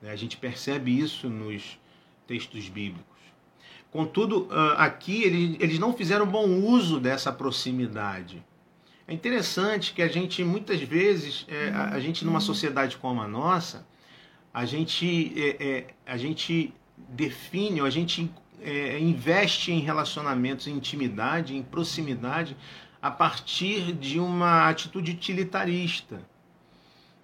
[0.00, 0.10] Né?
[0.10, 1.78] A gente percebe isso nos
[2.26, 3.12] textos bíblicos.
[3.90, 8.42] Contudo, ah, aqui eles, não fizeram bom uso dessa proximidade.
[9.06, 13.86] É interessante que a gente, muitas vezes, é, a, gente numa sociedade como a nossa,
[14.54, 18.30] a gente, é, é, a gente define, a gente
[18.62, 22.56] é, investe em relacionamentos, em intimidade, em proximidade,
[23.02, 26.22] a partir de uma atitude utilitarista.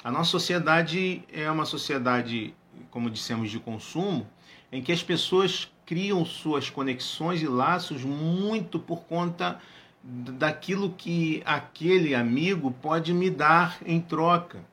[0.03, 2.53] A nossa sociedade é uma sociedade,
[2.91, 4.27] como dissemos, de consumo,
[4.73, 9.61] em que as pessoas criam suas conexões e laços muito por conta
[10.03, 14.65] daquilo que aquele amigo pode me dar em troca.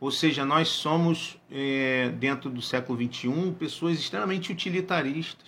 [0.00, 5.46] Ou seja, nós somos, é, dentro do século XXI, pessoas extremamente utilitaristas.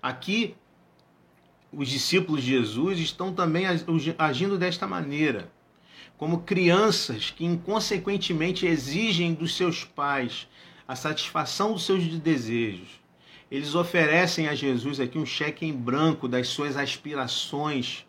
[0.00, 0.54] Aqui,
[1.72, 3.64] os discípulos de Jesus estão também
[4.18, 5.50] agindo desta maneira,
[6.18, 10.46] como crianças que inconsequentemente exigem dos seus pais
[10.86, 13.00] a satisfação dos seus desejos.
[13.50, 18.06] eles oferecem a Jesus aqui um cheque em branco das suas aspirações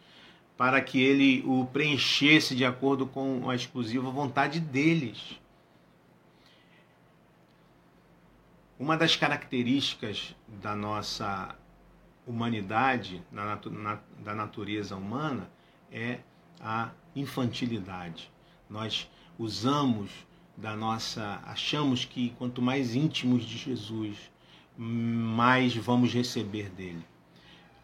[0.58, 5.40] para que ele o preenchesse de acordo com a exclusiva vontade deles.
[8.80, 11.56] Uma das características da nossa
[12.26, 15.50] humanidade, na, na, da natureza humana,
[15.92, 16.20] é
[16.60, 18.32] a infantilidade.
[18.70, 20.10] Nós usamos
[20.56, 21.42] da nossa.
[21.46, 24.18] achamos que quanto mais íntimos de Jesus,
[24.78, 27.06] mais vamos receber dele.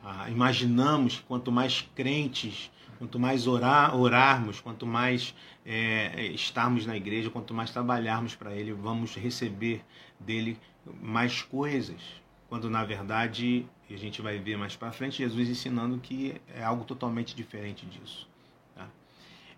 [0.03, 5.35] Ah, imaginamos que quanto mais crentes, quanto mais orar, orarmos, quanto mais
[5.65, 9.83] é, estarmos na igreja, quanto mais trabalharmos para ele, vamos receber
[10.19, 10.57] dele
[11.01, 12.01] mais coisas.
[12.47, 16.83] Quando na verdade, a gente vai ver mais para frente, Jesus ensinando que é algo
[16.83, 18.27] totalmente diferente disso.
[18.75, 18.87] Tá?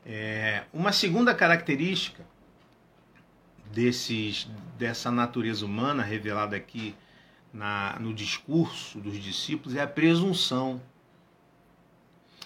[0.06, 2.26] É, uma segunda característica
[3.72, 6.96] desses, dessa natureza humana revelada aqui
[7.54, 10.82] na, no discurso dos discípulos é a presunção.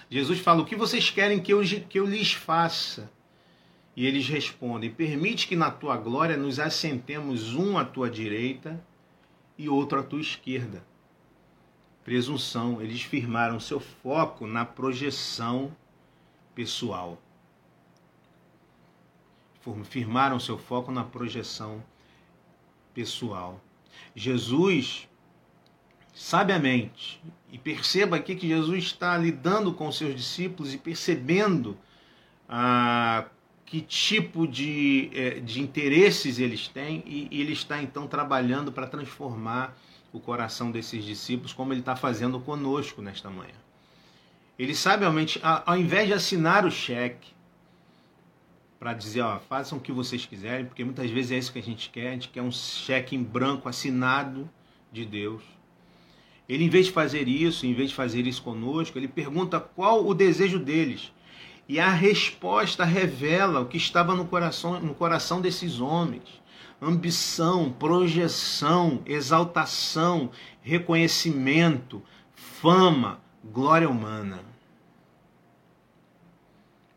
[0.09, 3.11] Jesus fala: O que vocês querem que eu, que eu lhes faça?
[3.95, 8.83] E eles respondem: Permite que na tua glória nos assentemos um à tua direita
[9.57, 10.83] e outro à tua esquerda.
[12.05, 12.79] Presunção.
[12.81, 15.75] Eles firmaram seu foco na projeção
[16.53, 17.21] pessoal.
[19.85, 21.83] Firmaram seu foco na projeção
[22.93, 23.59] pessoal.
[24.15, 25.09] Jesus,
[26.13, 27.19] sabiamente,
[27.51, 31.75] e perceba aqui que Jesus está lidando com seus discípulos e percebendo
[32.47, 33.25] ah,
[33.65, 38.85] que tipo de, eh, de interesses eles têm, e, e ele está então trabalhando para
[38.85, 39.75] transformar
[40.15, 43.53] o coração desses discípulos, como ele está fazendo conosco nesta manhã.
[44.57, 47.33] Ele sabiamente, ao invés de assinar o cheque,
[48.79, 51.63] para dizer, ó, façam o que vocês quiserem, porque muitas vezes é isso que a
[51.63, 54.49] gente quer, a gente quer um cheque em branco assinado
[54.89, 55.43] de Deus.
[56.47, 60.07] Ele, em vez de fazer isso, em vez de fazer isso conosco, ele pergunta qual
[60.07, 61.11] o desejo deles.
[61.67, 66.23] E a resposta revela o que estava no coração, no coração desses homens:
[66.81, 70.29] ambição, projeção, exaltação,
[70.61, 72.01] reconhecimento,
[72.33, 74.39] fama, glória humana.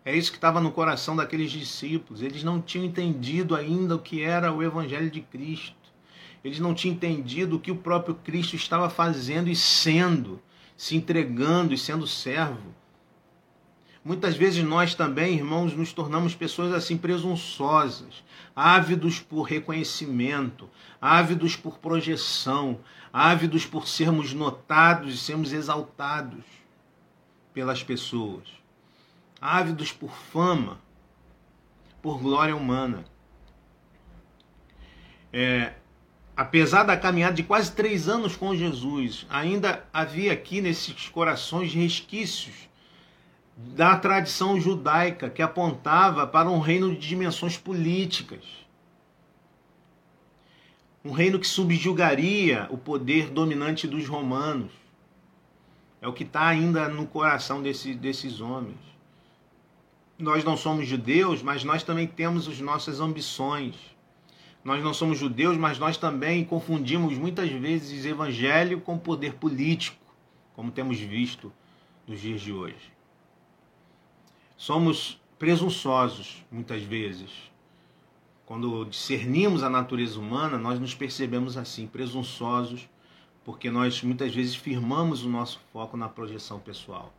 [0.04, 2.22] É isso que estava no coração daqueles discípulos.
[2.22, 5.76] Eles não tinham entendido ainda o que era o Evangelho de Cristo.
[6.42, 10.40] Eles não tinham entendido o que o próprio Cristo estava fazendo e sendo,
[10.76, 12.74] se entregando e sendo servo.
[14.08, 18.24] Muitas vezes nós também, irmãos, nos tornamos pessoas assim presunçosas,
[18.56, 22.80] ávidos por reconhecimento, ávidos por projeção,
[23.12, 26.42] ávidos por sermos notados e sermos exaltados
[27.52, 28.58] pelas pessoas
[29.40, 30.80] ávidos por fama,
[32.02, 33.04] por glória humana.
[35.32, 35.74] É,
[36.36, 42.67] apesar da caminhada de quase três anos com Jesus, ainda havia aqui nesses corações resquícios
[43.58, 48.44] da tradição judaica que apontava para um reino de dimensões políticas.
[51.04, 54.72] Um reino que subjugaria o poder dominante dos romanos.
[56.00, 58.88] É o que está ainda no coração desse, desses homens
[60.18, 63.76] nós não somos judeus, mas nós também temos as nossas ambições.
[64.64, 70.04] Nós não somos judeus, mas nós também confundimos muitas vezes evangelho com poder político,
[70.54, 71.52] como temos visto
[72.06, 72.97] nos dias de hoje.
[74.58, 77.30] Somos presunçosos muitas vezes.
[78.44, 82.88] Quando discernimos a natureza humana, nós nos percebemos assim, presunçosos,
[83.44, 87.14] porque nós muitas vezes firmamos o nosso foco na projeção pessoal.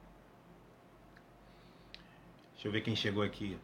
[2.54, 3.58] Deixa eu ver quem chegou aqui.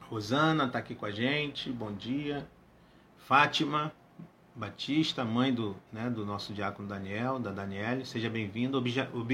[0.00, 2.48] Rosana está aqui com a gente, bom dia.
[3.18, 3.92] Fátima
[4.54, 8.78] Batista, mãe do, né, do nosso diácono Daniel, da Daniele, seja bem-vindo.
[8.78, 9.26] O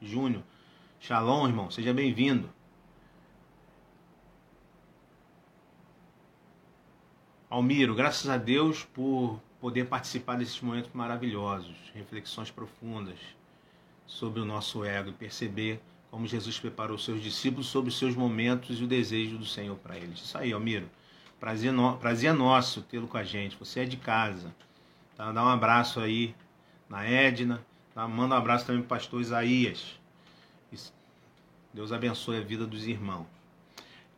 [0.00, 0.42] Júnior,
[1.02, 2.50] Shalom, irmão, seja bem-vindo.
[7.48, 13.18] Almiro, graças a Deus por poder participar desses momentos maravilhosos, reflexões profundas
[14.06, 15.80] sobre o nosso ego e perceber
[16.10, 19.96] como Jesus preparou seus discípulos sobre os seus momentos e o desejo do Senhor para
[19.96, 20.20] eles.
[20.20, 20.88] Isso aí, Almiro.
[21.40, 21.96] Prazer, no...
[21.96, 23.56] Prazer nosso tê-lo com a gente.
[23.56, 24.54] Você é de casa.
[25.16, 25.32] Tá?
[25.32, 26.34] Dá um abraço aí
[26.90, 27.64] na Edna.
[27.94, 28.06] Tá?
[28.06, 29.98] Manda um abraço também para o pastor Isaías.
[31.72, 33.26] Deus abençoe a vida dos irmãos.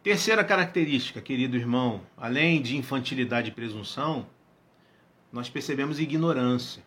[0.03, 4.27] Terceira característica, querido irmão, além de infantilidade e presunção,
[5.33, 6.83] nós percebemos ignorância.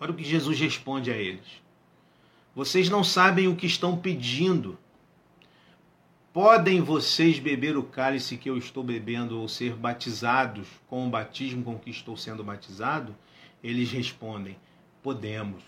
[0.00, 1.62] Olha o que Jesus responde a eles.
[2.54, 4.78] Vocês não sabem o que estão pedindo.
[6.32, 11.64] Podem vocês beber o cálice que eu estou bebendo ou ser batizados com o batismo
[11.64, 13.14] com que estou sendo batizado?
[13.62, 14.56] eles respondem:
[15.02, 15.62] podemos.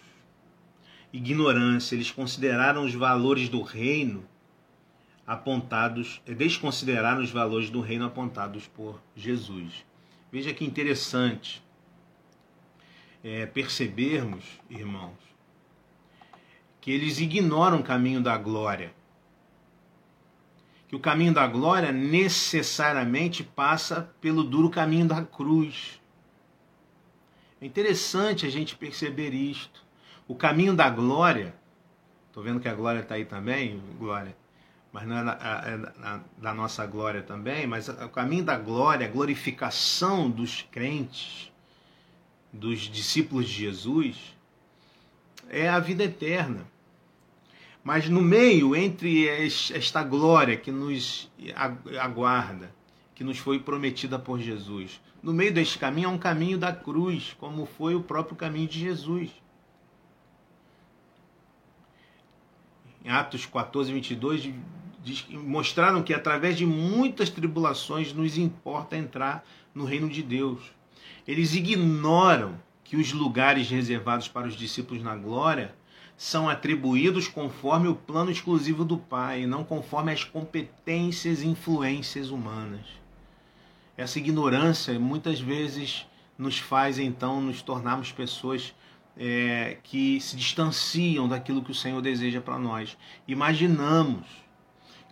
[1.12, 4.24] Ignorância, eles consideraram os valores do reino
[5.26, 9.84] apontados, desconsideraram os valores do reino apontados por Jesus.
[10.30, 11.62] Veja que interessante
[13.22, 15.18] é, percebermos, irmãos,
[16.80, 18.92] que eles ignoram o caminho da glória.
[20.88, 26.00] Que o caminho da glória necessariamente passa pelo duro caminho da cruz.
[27.60, 29.84] É interessante a gente perceber isto.
[30.30, 31.52] O caminho da glória,
[32.28, 34.36] estou vendo que a glória está aí também, glória,
[34.92, 39.08] mas não é, na, é na, da nossa glória também, mas o caminho da glória,
[39.08, 41.50] a glorificação dos crentes,
[42.52, 44.36] dos discípulos de Jesus,
[45.48, 46.64] é a vida eterna.
[47.82, 51.28] Mas no meio, entre esta glória que nos
[52.00, 52.72] aguarda,
[53.16, 57.34] que nos foi prometida por Jesus, no meio deste caminho é um caminho da cruz,
[57.40, 59.39] como foi o próprio caminho de Jesus.
[63.04, 64.50] Em Atos 14, 22,
[65.02, 69.44] diz, mostraram que através de muitas tribulações nos importa entrar
[69.74, 70.60] no reino de Deus.
[71.26, 75.74] Eles ignoram que os lugares reservados para os discípulos na glória
[76.16, 82.84] são atribuídos conforme o plano exclusivo do Pai, não conforme as competências e influências humanas.
[83.96, 88.74] Essa ignorância muitas vezes nos faz então nos tornarmos pessoas
[89.16, 92.96] é, que se distanciam daquilo que o Senhor deseja para nós.
[93.26, 94.26] Imaginamos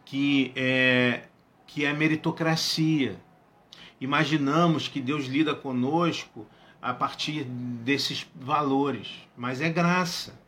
[0.05, 1.24] que é,
[1.66, 3.18] que é meritocracia,
[4.01, 6.46] Imaginamos que Deus lida conosco
[6.80, 10.38] a partir desses valores, mas é graça.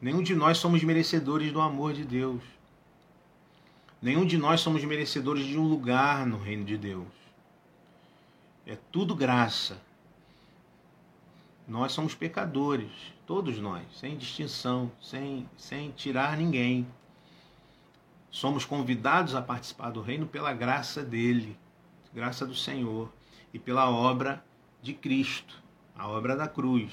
[0.00, 2.42] Nenhum de nós somos merecedores do amor de Deus.
[4.02, 7.06] Nenhum de nós somos merecedores de um lugar no reino de Deus.
[8.66, 9.80] É tudo graça.
[11.70, 12.90] Nós somos pecadores,
[13.24, 16.84] todos nós, sem distinção, sem, sem tirar ninguém.
[18.28, 21.56] Somos convidados a participar do reino pela graça dele,
[22.12, 23.08] graça do Senhor,
[23.54, 24.44] e pela obra
[24.82, 25.62] de Cristo,
[25.96, 26.90] a obra da cruz.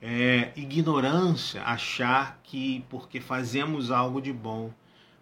[0.00, 4.72] É ignorância achar que porque fazemos algo de bom,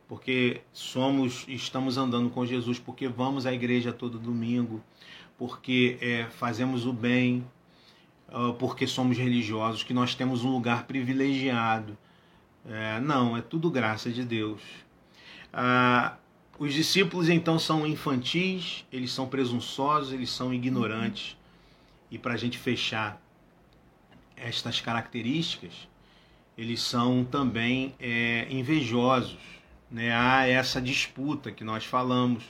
[0.09, 4.83] porque somos, estamos andando com Jesus, porque vamos à igreja todo domingo,
[5.37, 7.45] porque é, fazemos o bem,
[8.33, 11.97] ah, porque somos religiosos, que nós temos um lugar privilegiado
[12.69, 14.61] é, não, é tudo graça de Deus.
[15.53, 16.17] Ah,
[16.59, 21.37] os discípulos então são infantis, eles são presunçosos, eles são ignorantes.
[22.11, 23.21] E para a gente fechar
[24.37, 25.89] estas características,
[26.57, 29.39] eles são também é, invejosos.
[29.91, 30.13] Né?
[30.13, 32.45] Há essa disputa que nós falamos,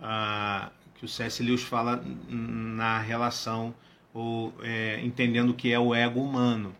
[0.00, 1.42] ah, que o C.S.
[1.42, 3.74] Lewis fala na relação,
[4.12, 6.74] ou é, entendendo o que é o ego humano.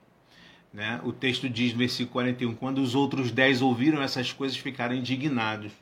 [0.72, 1.00] Né?
[1.04, 5.72] O texto diz no versículo 41: Quando os outros dez ouviram essas coisas, ficaram indignados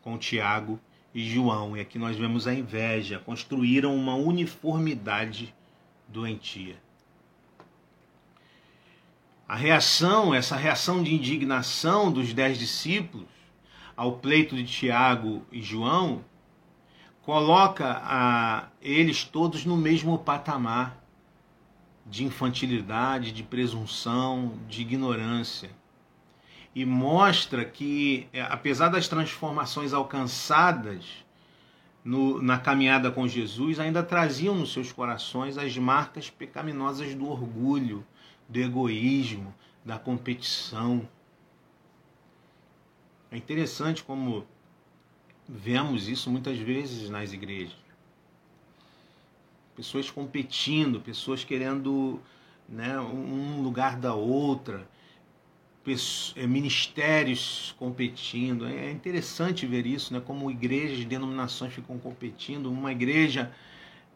[0.00, 0.80] com Tiago
[1.14, 1.76] e João.
[1.76, 5.54] E aqui nós vemos a inveja, construíram uma uniformidade
[6.08, 6.76] doentia.
[9.46, 13.26] A reação, essa reação de indignação dos dez discípulos
[13.96, 16.24] ao pleito de Tiago e João,
[17.30, 20.98] coloca a eles todos no mesmo patamar
[22.04, 25.70] de infantilidade, de presunção, de ignorância.
[26.74, 31.04] E mostra que, é, apesar das transformações alcançadas
[32.04, 38.04] no, na caminhada com Jesus, ainda traziam nos seus corações as marcas pecaminosas do orgulho,
[38.48, 39.54] do egoísmo,
[39.84, 41.08] da competição.
[43.30, 44.44] É interessante como
[45.52, 47.80] vemos isso muitas vezes nas igrejas
[49.80, 52.20] pessoas competindo, pessoas querendo
[52.68, 54.86] né, um lugar da outra,
[56.36, 58.66] é, ministérios competindo.
[58.66, 62.70] É interessante ver isso, né, como igrejas, denominações ficam competindo.
[62.70, 63.50] Uma igreja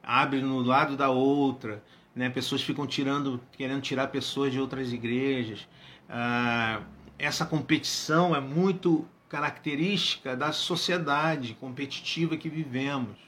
[0.02, 1.82] abre no lado da outra,
[2.14, 5.66] né, pessoas ficam tirando, querendo tirar pessoas de outras igrejas.
[6.10, 6.82] Ah,
[7.18, 13.18] essa competição é muito característica da sociedade competitiva que vivemos.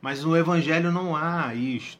[0.00, 1.98] Mas no Evangelho não há isto.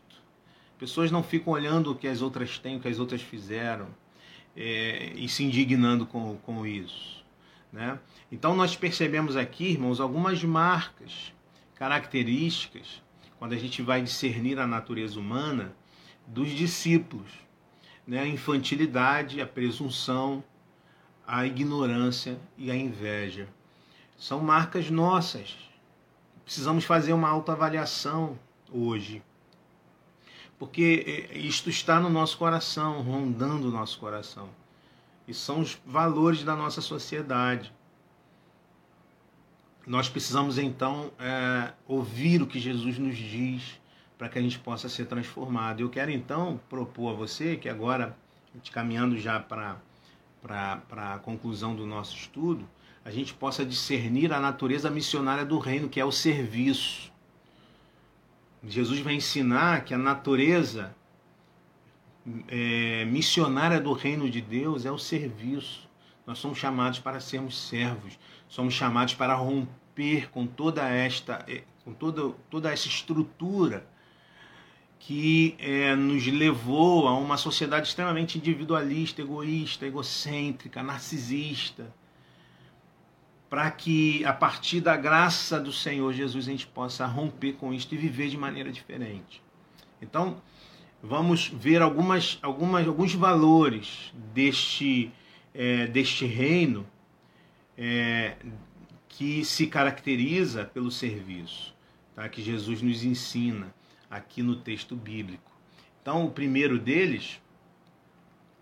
[0.78, 3.88] Pessoas não ficam olhando o que as outras têm, o que as outras fizeram,
[4.56, 7.24] é, e se indignando com, com isso.
[7.72, 7.98] Né?
[8.30, 11.32] Então nós percebemos aqui, irmãos, algumas marcas,
[11.74, 13.02] características,
[13.36, 15.74] quando a gente vai discernir a natureza humana,
[16.24, 17.32] dos discípulos.
[18.06, 18.20] Né?
[18.20, 20.44] A infantilidade, a presunção,
[21.30, 23.48] a ignorância e a inveja.
[24.18, 25.56] São marcas nossas,
[26.44, 28.36] Precisamos fazer uma autoavaliação
[28.68, 29.22] hoje.
[30.58, 34.48] porque é, isto está no nosso coração, rondando o nosso coração.
[35.28, 37.72] E são os valores da nossa sociedade.
[39.86, 43.80] Nós precisamos então é, ouvir o que Jesus nos diz
[44.18, 45.78] para que a gente possa ser transformado.
[45.78, 48.16] Eu quero então propor a você que agora,
[48.72, 49.76] caminhando já para
[50.48, 52.68] a conclusão do nosso estudo,
[53.04, 57.10] a gente possa discernir a natureza missionária do reino, que é o serviço.
[58.62, 60.94] Jesus vai ensinar que a natureza
[62.48, 65.88] é, missionária do reino de Deus é o serviço.
[66.26, 68.18] Nós somos chamados para sermos servos,
[68.48, 73.86] somos chamados para romper com toda esta, é, com toda, toda essa estrutura
[75.00, 81.92] que é, nos levou a uma sociedade extremamente individualista, egoísta, egocêntrica, narcisista,
[83.48, 87.88] para que a partir da graça do Senhor Jesus a gente possa romper com isso
[87.92, 89.42] e viver de maneira diferente.
[90.02, 90.40] Então,
[91.02, 95.10] vamos ver algumas, algumas, alguns valores deste,
[95.54, 96.86] é, deste reino
[97.76, 98.36] é,
[99.08, 101.74] que se caracteriza pelo serviço,
[102.14, 102.28] tá?
[102.28, 103.74] que Jesus nos ensina
[104.10, 105.50] aqui no texto bíblico.
[106.02, 107.40] Então, o primeiro deles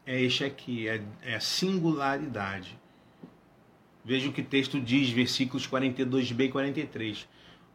[0.05, 2.79] é este aqui, é, é a singularidade.
[4.05, 7.29] Veja o que o texto diz, versículos 42b e 43.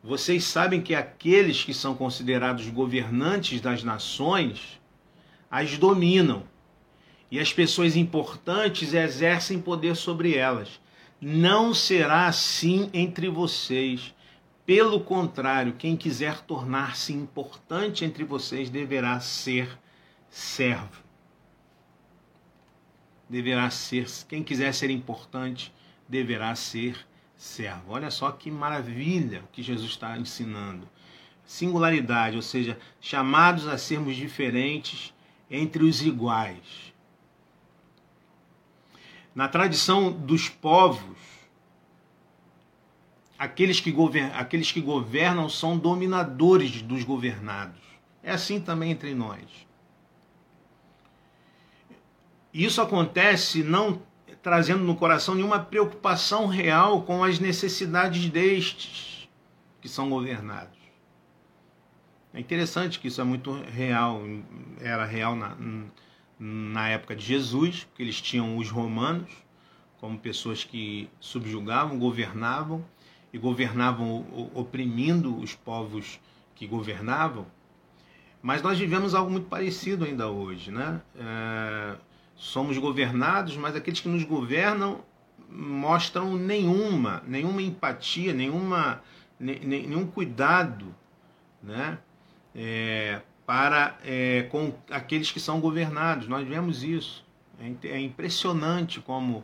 [0.03, 4.79] Vocês sabem que aqueles que são considerados governantes das nações
[5.49, 6.43] as dominam,
[7.33, 10.79] e as pessoas importantes exercem poder sobre elas.
[11.19, 14.13] Não será assim entre vocês.
[14.65, 19.77] Pelo contrário, quem quiser tornar-se importante entre vocês deverá ser
[20.29, 21.03] servo.
[23.29, 25.73] Deverá ser, quem quiser ser importante
[26.07, 26.97] deverá ser
[27.35, 27.91] servo.
[27.91, 30.87] Olha só que maravilha o que Jesus está ensinando.
[31.45, 35.13] Singularidade, ou seja, chamados a sermos diferentes
[35.51, 36.93] entre os iguais.
[39.35, 41.32] Na tradição dos povos,
[43.43, 47.81] aqueles que, governam, aqueles que governam são dominadores dos governados.
[48.23, 49.43] É assim também entre nós.
[52.53, 54.01] Isso acontece não
[54.41, 59.27] trazendo no coração nenhuma preocupação real com as necessidades destes
[59.81, 60.77] que são governados.
[62.33, 64.21] É interessante que isso é muito real,
[64.79, 65.57] era real na,
[66.39, 69.29] na época de Jesus, porque eles tinham os romanos
[69.99, 72.83] como pessoas que subjugavam, governavam
[73.33, 76.19] e governavam oprimindo os povos
[76.55, 77.45] que governavam.
[78.41, 81.01] Mas nós vivemos algo muito parecido ainda hoje, né?
[81.17, 81.95] É
[82.35, 85.01] somos governados, mas aqueles que nos governam
[85.49, 89.01] mostram nenhuma, nenhuma empatia, nenhuma,
[89.39, 90.93] nenhum cuidado,
[91.61, 91.97] né?
[92.55, 96.27] É, para é, com aqueles que são governados.
[96.27, 97.25] Nós vemos isso.
[97.59, 99.43] É, é impressionante como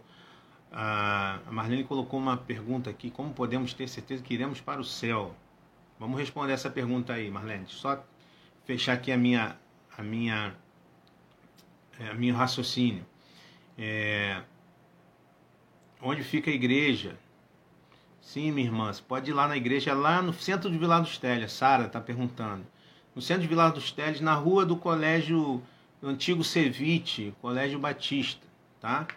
[0.71, 5.35] a Marlene colocou uma pergunta aqui: como podemos ter certeza que iremos para o céu?
[5.99, 7.65] Vamos responder essa pergunta aí, Marlene.
[7.67, 8.03] Só
[8.65, 9.57] fechar aqui a minha,
[9.97, 10.55] a minha
[11.99, 13.05] é, meu raciocínio.
[13.77, 14.41] É,
[16.01, 17.17] onde fica a igreja?
[18.21, 21.17] Sim, minha irmã, você pode ir lá na igreja, lá no centro de Vila dos
[21.17, 21.51] Teles.
[21.51, 22.65] Sara está perguntando.
[23.15, 25.61] No centro de Vila dos Teles, na rua do colégio
[26.01, 28.45] do antigo Ceviche, Colégio Batista,
[28.79, 29.07] tá?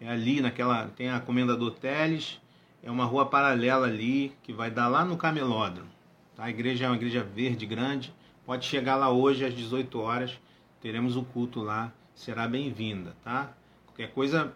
[0.00, 0.86] É ali naquela.
[0.88, 2.40] Tem a Comendador Teles,
[2.82, 5.90] é uma rua paralela ali que vai dar lá no Camelódromo.
[6.36, 6.44] Tá?
[6.44, 8.14] A igreja é uma igreja verde, grande.
[8.46, 10.38] Pode chegar lá hoje às 18 horas.
[10.80, 13.54] Teremos o culto lá será bem-vinda, tá?
[13.86, 14.52] Qualquer coisa,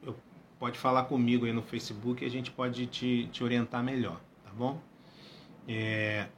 [0.00, 0.16] eu,
[0.60, 4.50] pode falar comigo aí no Facebook e a gente pode te, te orientar melhor, tá
[4.52, 4.80] bom?
[5.66, 6.28] É...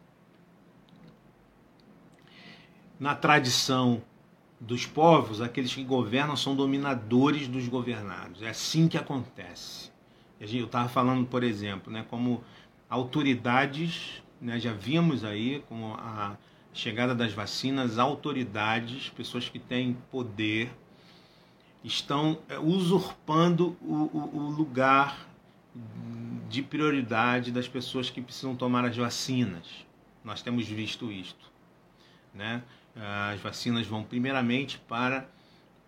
[2.98, 4.02] Na tradição
[4.62, 8.42] dos povos, aqueles que governam são dominadores dos governados.
[8.42, 9.90] É assim que acontece.
[10.40, 12.42] Eu estava falando, por exemplo, né, como
[12.88, 16.36] autoridades, né, já vimos aí com a
[16.72, 20.70] chegada das vacinas, autoridades, pessoas que têm poder,
[21.82, 25.26] estão é, usurpando o, o, o lugar
[26.48, 29.66] de prioridade das pessoas que precisam tomar as vacinas.
[30.24, 31.50] Nós temos visto isto.
[32.32, 32.62] Né?
[32.96, 35.26] As vacinas vão primeiramente para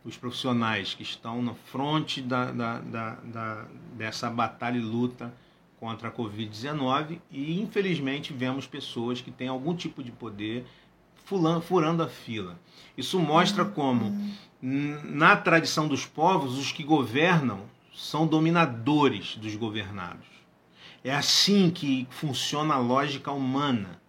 [0.04, 5.32] os profissionais que estão na fronte da, da, da, da dessa batalha e luta
[5.78, 10.66] contra a Covid-19 e infelizmente vemos pessoas que têm algum tipo de poder
[11.62, 12.58] furando a fila.
[12.96, 17.62] Isso mostra como, na tradição dos povos, os que governam
[17.94, 20.26] são dominadores dos governados.
[21.02, 24.00] É assim que funciona a lógica humana.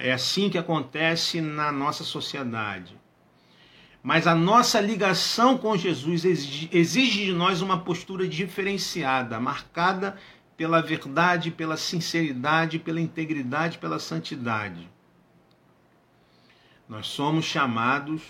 [0.00, 2.98] É assim que acontece na nossa sociedade.
[4.02, 10.18] Mas a nossa ligação com Jesus exige de nós uma postura diferenciada, marcada
[10.56, 14.88] pela verdade, pela sinceridade, pela integridade, pela santidade.
[16.88, 18.22] Nós somos chamados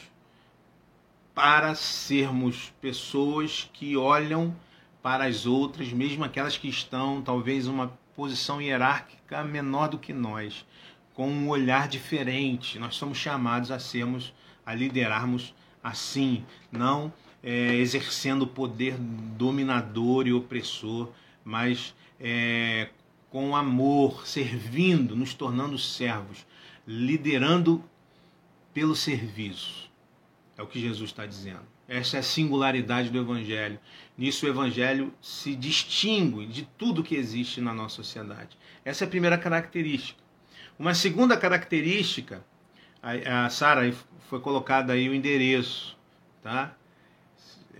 [1.35, 4.55] para sermos pessoas que olham
[5.03, 10.65] para as outras, mesmo aquelas que estão talvez uma posição hierárquica menor do que nós,
[11.15, 12.79] com um olhar diferente.
[12.79, 14.35] Nós somos chamados a sermos,
[14.67, 17.13] a liderarmos assim, não
[17.45, 21.11] é, exercendo poder dominador e opressor,
[21.45, 22.89] mas é,
[23.29, 26.47] com amor, servindo, nos tornando servos,
[26.87, 27.85] liderando
[28.73, 29.91] pelo serviço.
[30.57, 31.75] É o que Jesus está dizendo.
[31.87, 33.79] Essa é a singularidade do Evangelho.
[34.17, 38.57] Nisso o Evangelho se distingue de tudo que existe na nossa sociedade.
[38.85, 40.24] Essa é a primeira característica.
[40.79, 42.45] Uma segunda característica,
[43.03, 43.93] a, a Sara
[44.29, 45.97] foi colocado aí o endereço,
[46.43, 46.75] tá?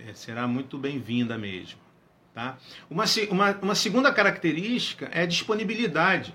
[0.07, 1.79] É, será muito bem-vinda mesmo,
[2.33, 2.57] tá?
[2.89, 6.33] Uma, uma, uma segunda característica é a disponibilidade.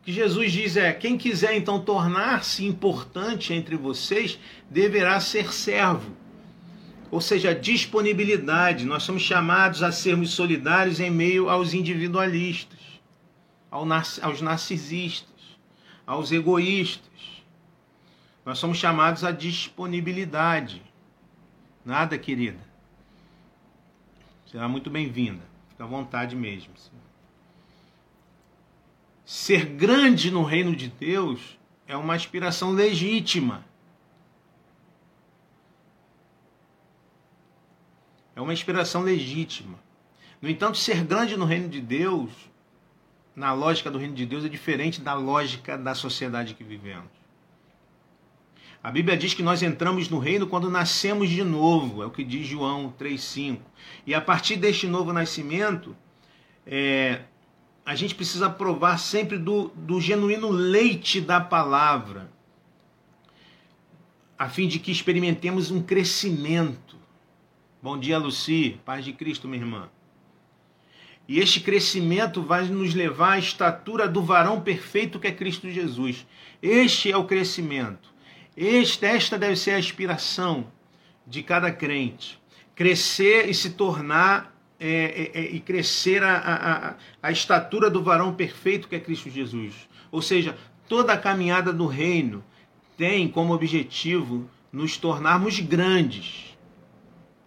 [0.00, 6.16] O que Jesus diz é: quem quiser então tornar-se importante entre vocês, deverá ser servo.
[7.12, 8.84] Ou seja, disponibilidade.
[8.84, 12.80] Nós somos chamados a sermos solidários em meio aos individualistas,
[13.70, 15.32] aos narcisistas
[16.06, 17.10] aos egoístas.
[18.44, 20.82] Nós somos chamados à disponibilidade.
[21.84, 22.58] Nada, querida.
[24.46, 25.42] Será muito bem-vinda.
[25.68, 26.72] Fica à vontade mesmo.
[29.24, 33.64] Ser grande no reino de Deus é uma aspiração legítima.
[38.42, 39.78] Uma inspiração legítima.
[40.40, 42.30] No entanto, ser grande no reino de Deus
[43.34, 47.10] na lógica do reino de Deus é diferente da lógica da sociedade que vivemos.
[48.82, 52.24] A Bíblia diz que nós entramos no reino quando nascemos de novo, é o que
[52.24, 53.60] diz João 3,5.
[54.06, 55.96] E a partir deste novo nascimento,
[56.66, 57.20] é,
[57.86, 62.30] a gente precisa provar sempre do, do genuíno leite da palavra,
[64.36, 66.96] a fim de que experimentemos um crescimento.
[67.82, 69.88] Bom dia, Luci, paz de Cristo, minha irmã.
[71.26, 76.24] E este crescimento vai nos levar à estatura do varão perfeito que é Cristo Jesus.
[76.62, 78.14] Este é o crescimento.
[78.56, 80.68] Este, esta deve ser a aspiração
[81.26, 82.40] de cada crente.
[82.72, 88.32] Crescer e se tornar é, é, é, e crescer a, a, a estatura do varão
[88.32, 89.74] perfeito que é Cristo Jesus.
[90.12, 90.56] Ou seja,
[90.88, 92.44] toda a caminhada do reino
[92.96, 96.51] tem como objetivo nos tornarmos grandes,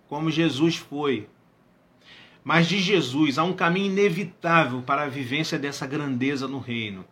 [0.08, 1.28] como Jesus foi.
[2.44, 7.06] Mas de Jesus há um caminho inevitável para a vivência dessa grandeza no reino.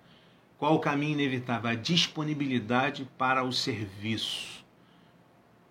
[0.57, 1.69] Qual o caminho inevitável?
[1.69, 4.63] A disponibilidade para o serviço.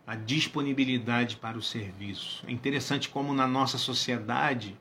[0.06, 2.44] A disponibilidade para o serviço.
[2.46, 4.76] É interessante como na nossa sociedade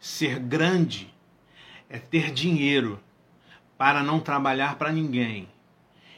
[0.00, 1.12] ser grande
[1.88, 3.00] é ter dinheiro
[3.76, 5.48] para não trabalhar para ninguém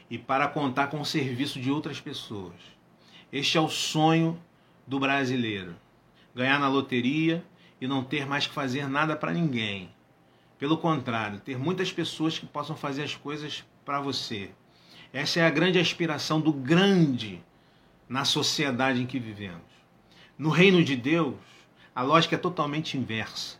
[0.09, 2.55] e para contar com o serviço de outras pessoas.
[3.31, 4.37] Este é o sonho
[4.91, 5.73] do brasileiro.
[6.35, 7.45] Ganhar na loteria,
[7.79, 9.89] e não ter mais que fazer nada para ninguém.
[10.59, 14.51] Pelo contrário, ter muitas pessoas que possam fazer as coisas para você.
[15.13, 17.41] Essa é a grande aspiração do grande
[18.07, 19.61] na sociedade em que vivemos.
[20.37, 21.37] No reino de Deus,
[21.95, 23.57] a lógica é totalmente inversa.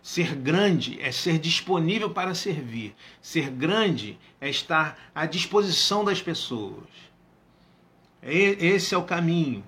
[0.00, 2.96] Ser grande é ser disponível para servir.
[3.20, 6.88] Ser grande é estar à disposição das pessoas.
[8.22, 9.62] Esse é o caminho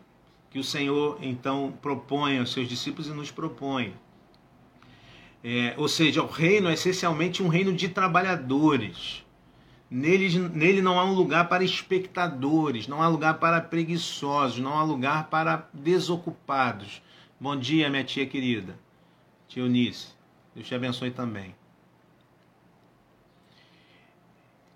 [0.54, 3.92] que o Senhor então propõe aos seus discípulos e nos propõe.
[5.42, 9.26] É, ou seja, o reino é essencialmente um reino de trabalhadores.
[9.90, 14.84] Nele, nele não há um lugar para espectadores, não há lugar para preguiçosos, não há
[14.84, 17.02] lugar para desocupados.
[17.40, 18.78] Bom dia, minha tia querida,
[19.48, 20.14] tia Eunice.
[20.54, 21.52] Deus te abençoe também.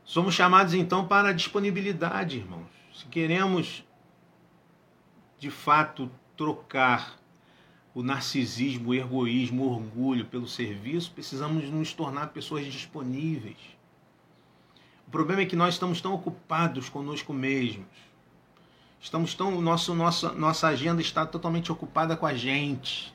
[0.05, 2.66] Somos chamados então para a disponibilidade, irmãos.
[2.93, 3.85] Se queremos
[5.39, 7.18] de fato trocar
[7.95, 13.57] o narcisismo, o egoísmo, o orgulho pelo serviço, precisamos nos tornar pessoas disponíveis.
[15.07, 17.86] O problema é que nós estamos tão ocupados conosco mesmos.
[19.01, 23.14] Estamos tão nosso nossa nossa agenda está totalmente ocupada com a gente.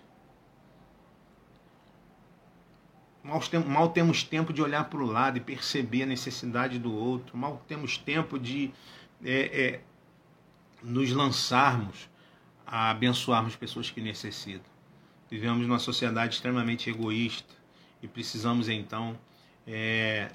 [3.24, 7.38] Mal, mal temos tempo de olhar para o lado e perceber a necessidade do outro.
[7.38, 8.74] Mal temos tempo de
[9.24, 9.82] é, é,
[10.82, 12.10] nos lançarmos
[12.66, 14.72] a abençoarmos pessoas que necessitam.
[15.30, 17.54] Vivemos numa sociedade extremamente egoísta
[18.02, 19.18] e precisamos então
[19.66, 20.30] é,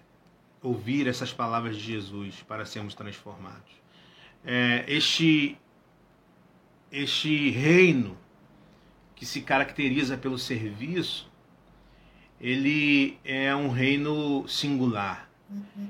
[0.62, 3.72] ouvir essas palavras de Jesus para sermos transformados.
[4.44, 5.56] É, este,
[6.90, 8.16] este reino
[9.14, 11.30] que se caracteriza pelo serviço,
[12.40, 15.28] ele é um reino singular.
[15.50, 15.88] Uhum.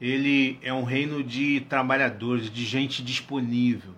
[0.00, 3.94] Ele é um reino de trabalhadores, de gente disponível,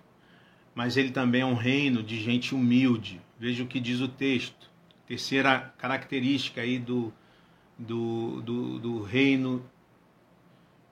[0.75, 3.21] mas ele também é um reino de gente humilde.
[3.39, 4.71] Veja o que diz o texto.
[5.05, 7.13] Terceira característica aí do,
[7.77, 9.63] do, do, do reino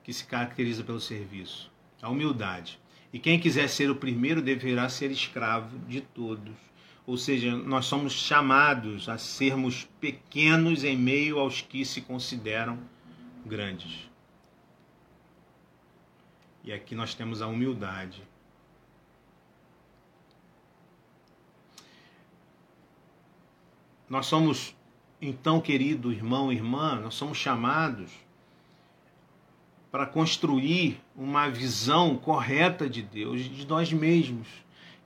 [0.04, 1.70] que se caracteriza pelo serviço,
[2.00, 2.78] a humildade.
[3.12, 6.54] E quem quiser ser o primeiro deverá ser escravo de todos.
[7.06, 12.78] Ou seja, nós somos chamados a sermos pequenos em meio aos que se consideram
[13.44, 14.08] grandes.
[16.64, 18.22] E aqui nós temos a humildade.
[24.12, 24.76] Nós somos,
[25.22, 28.12] então, querido irmão e irmã, nós somos chamados
[29.90, 34.46] para construir uma visão correta de Deus, de nós mesmos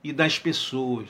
[0.03, 1.07] e das pessoas.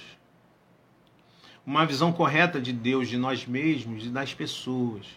[1.65, 5.07] Uma visão correta de Deus, de nós mesmos e das pessoas.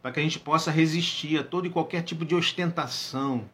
[0.00, 3.50] Para que a gente possa resistir a todo e qualquer tipo de ostentação,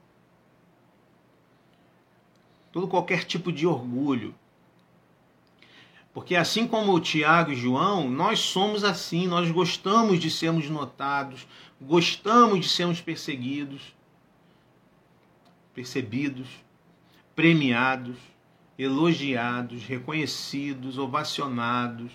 [2.71, 4.33] todo qualquer tipo de orgulho.
[6.15, 11.47] Porque assim como o Tiago e João, nós somos assim, nós gostamos de sermos notados,
[11.81, 13.95] gostamos de sermos perseguidos,
[15.75, 16.49] percebidos,
[17.35, 18.17] premiados,
[18.79, 22.13] elogiados, reconhecidos, ovacionados.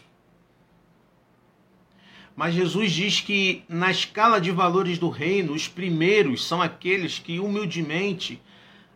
[2.35, 7.39] Mas Jesus diz que na escala de valores do reino, os primeiros são aqueles que
[7.39, 8.39] humildemente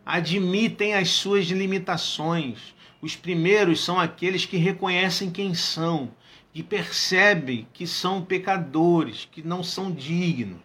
[0.05, 2.75] admitem as suas limitações.
[3.01, 6.11] Os primeiros são aqueles que reconhecem quem são,
[6.53, 10.59] que percebem que são pecadores, que não são dignos.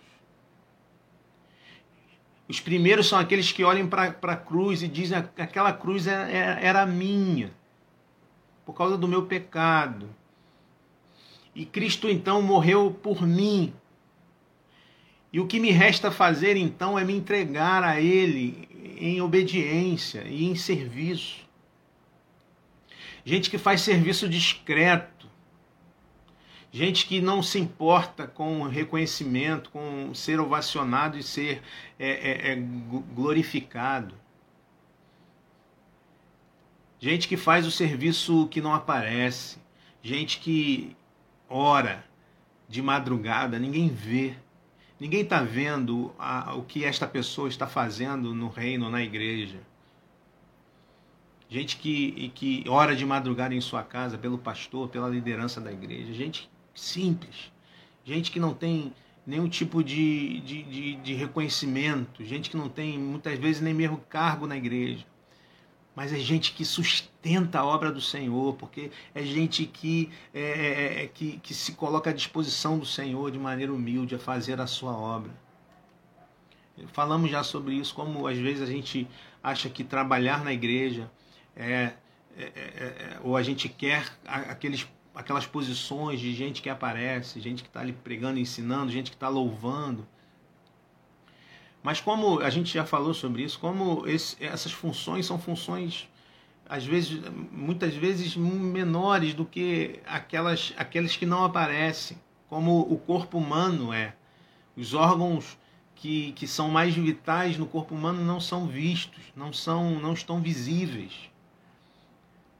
[2.48, 6.36] Os primeiros são aqueles que olham para a cruz e dizem: aquela cruz era, é,
[6.36, 7.52] é, era minha,
[8.64, 10.08] por causa do meu pecado.
[11.54, 13.72] E Cristo então morreu por mim.
[15.32, 18.68] E o que me resta fazer então é me entregar a Ele
[18.98, 21.45] em obediência e em serviço.
[23.26, 25.16] Gente que faz serviço discreto
[26.76, 31.62] gente que não se importa com reconhecimento, com ser ovacionado e ser
[31.98, 32.56] é, é, é,
[33.14, 34.14] glorificado.
[36.98, 39.56] Gente que faz o serviço que não aparece.
[40.02, 40.94] Gente que
[41.48, 42.04] ora
[42.68, 44.34] de madrugada, ninguém vê.
[45.00, 49.60] Ninguém está vendo a, o que esta pessoa está fazendo no reino, na igreja.
[51.48, 56.12] Gente que, que ora de madrugada em sua casa pelo pastor, pela liderança da igreja.
[56.12, 57.52] Gente simples,
[58.04, 58.92] gente que não tem
[59.26, 63.98] nenhum tipo de, de, de, de, reconhecimento, gente que não tem muitas vezes nem mesmo
[64.08, 65.04] cargo na igreja.
[65.94, 71.00] Mas é gente que sustenta a obra do Senhor, porque é gente que, é, é,
[71.00, 74.60] é, é que, que se coloca à disposição do Senhor de maneira humilde a fazer
[74.60, 75.32] a sua obra.
[76.92, 79.08] Falamos já sobre isso, como às vezes a gente
[79.42, 81.10] acha que trabalhar na igreja
[81.56, 81.92] é,
[82.36, 84.86] é, é, é ou a gente quer aqueles
[85.16, 89.30] aquelas posições de gente que aparece, gente que está ali pregando, ensinando, gente que está
[89.30, 90.06] louvando.
[91.82, 96.06] Mas como a gente já falou sobre isso, como esse, essas funções são funções
[96.68, 103.38] às vezes, muitas vezes menores do que aquelas, aquelas que não aparecem, como o corpo
[103.38, 104.14] humano é.
[104.76, 105.56] Os órgãos
[105.94, 110.42] que, que são mais vitais no corpo humano não são vistos, não são, não estão
[110.42, 111.30] visíveis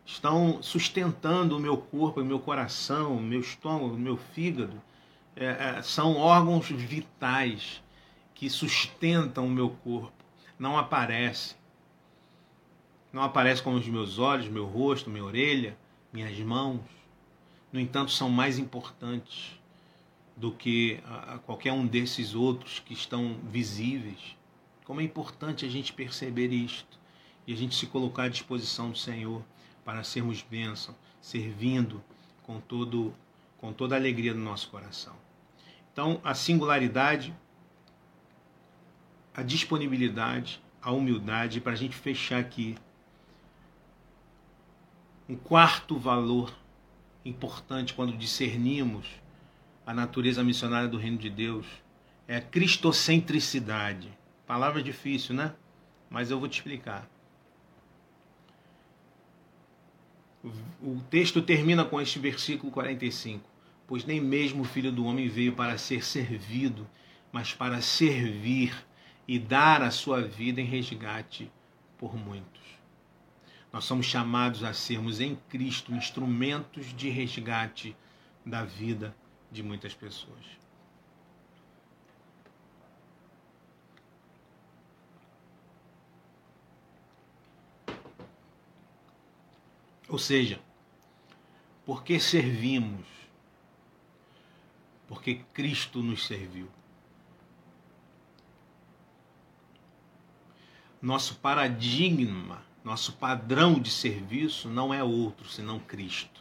[0.07, 4.81] estão sustentando o meu corpo, o meu coração, o meu estômago, o meu fígado.
[5.35, 7.83] É, é, são órgãos vitais
[8.33, 10.25] que sustentam o meu corpo.
[10.57, 11.57] Não aparecem.
[13.13, 15.77] Não aparecem como os meus olhos, meu rosto, minha orelha,
[16.13, 16.81] minhas mãos.
[17.73, 19.59] No entanto, são mais importantes
[20.37, 21.01] do que
[21.45, 24.37] qualquer um desses outros que estão visíveis.
[24.85, 26.99] Como é importante a gente perceber isto
[27.47, 29.43] e a gente se colocar à disposição do Senhor
[29.87, 32.03] para sermos bênção, servindo
[32.43, 33.15] com, todo,
[33.57, 35.15] com toda a alegria do nosso coração.
[35.93, 37.33] Então, a singularidade,
[39.33, 42.77] a disponibilidade, a humildade, para a gente fechar aqui,
[45.29, 46.53] um quarto valor
[47.25, 49.07] importante quando discernimos
[49.87, 51.65] a natureza missionária do reino de Deus
[52.27, 54.13] é a cristocentricidade.
[54.49, 55.55] Palavra difícil, né?
[56.11, 57.09] Mas eu vou te explicar.
[60.83, 63.45] O texto termina com este versículo 45.
[63.87, 66.87] pois nem mesmo o Filho do Homem veio para ser servido,
[67.33, 68.75] mas para servir
[69.27, 71.51] e dar a sua vida em resgate
[71.99, 72.63] por muitos.
[73.73, 77.97] Nós somos chamados a sermos em Cristo instrumentos de resgate
[78.45, 79.15] da vida
[79.51, 80.66] de muitas pessoas.
[90.09, 90.61] Ou seja,
[91.85, 93.07] porque servimos?
[95.09, 96.69] Porque Cristo nos serviu.
[101.01, 106.41] Nosso paradigma, nosso padrão de serviço não é outro senão Cristo.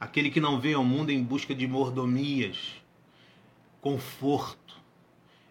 [0.00, 2.74] Aquele que não veio ao mundo em busca de mordomias,
[3.80, 4.76] conforto,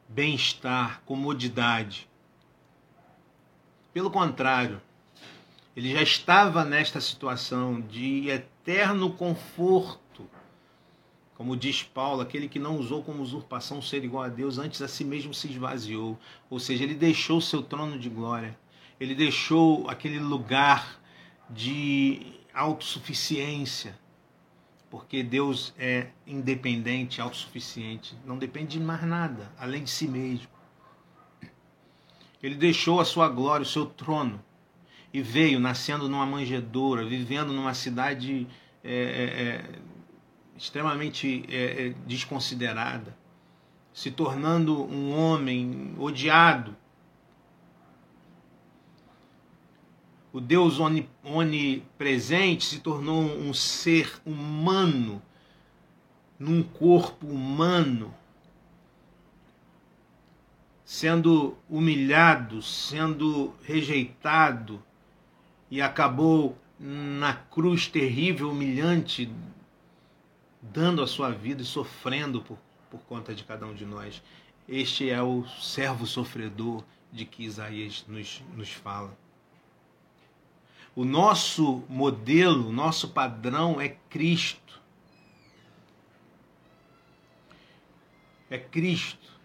[0.07, 2.07] bem-estar, comodidade.
[3.93, 4.81] Pelo contrário,
[5.77, 10.27] ele já estava nesta situação de eterno conforto.
[11.35, 14.87] Como diz Paulo, aquele que não usou como usurpação ser igual a Deus, antes a
[14.87, 16.17] si mesmo se esvaziou.
[16.49, 18.57] Ou seja, ele deixou seu trono de glória.
[18.99, 20.99] Ele deixou aquele lugar
[21.47, 23.95] de autossuficiência.
[24.89, 30.47] Porque Deus é independente, autossuficiente, não depende de mais nada, além de si mesmo.
[32.41, 34.43] Ele deixou a sua glória, o seu trono,
[35.17, 38.47] e veio nascendo numa manjedoura, vivendo numa cidade
[38.83, 39.79] é, é, é
[40.55, 43.17] extremamente é, é, desconsiderada,
[43.91, 46.77] se tornando um homem odiado.
[50.31, 50.77] O Deus
[51.23, 55.19] onipresente se tornou um ser humano,
[56.37, 58.13] num corpo humano,
[60.85, 64.83] sendo humilhado, sendo rejeitado,
[65.69, 69.31] e acabou na cruz terrível, humilhante,
[70.61, 72.57] dando a sua vida e sofrendo por,
[72.89, 74.21] por conta de cada um de nós.
[74.67, 79.17] Este é o servo sofredor de que Isaías nos, nos fala.
[80.95, 84.81] O nosso modelo, o nosso padrão é Cristo.
[88.49, 89.36] É Cristo.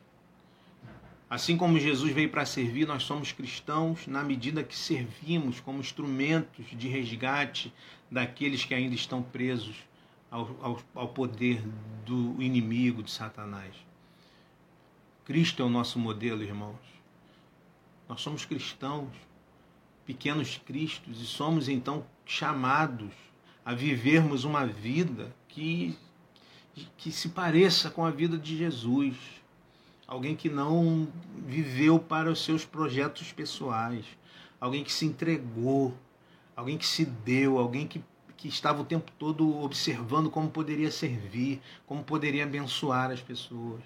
[1.33, 6.67] Assim como Jesus veio para servir, nós somos cristãos na medida que servimos como instrumentos
[6.73, 7.73] de resgate
[8.11, 9.75] daqueles que ainda estão presos
[10.31, 11.63] ao, ao, ao poder
[12.05, 13.75] do inimigo, de Satanás.
[15.25, 16.77] Cristo é o nosso modelo, irmãos.
[18.07, 19.09] Nós somos cristãos,
[20.05, 23.15] pequenos cristos, e somos então chamados
[23.65, 25.97] a vivermos uma vida que,
[26.99, 29.42] que se pareça com a vida de Jesus
[30.13, 31.11] alguém que não
[31.47, 34.05] viveu para os seus projetos pessoais,
[34.61, 35.97] alguém que se entregou,
[36.55, 38.05] alguém que se deu, alguém que,
[38.37, 43.83] que estava o tempo todo observando como poderia servir, como poderia abençoar as pessoas.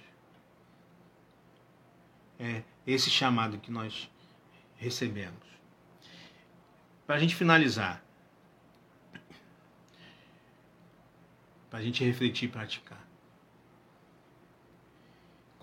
[2.40, 4.10] É esse chamado que nós
[4.76, 5.46] recebemos.
[7.06, 8.04] Para a gente finalizar,
[11.70, 13.05] para a gente refletir e praticar.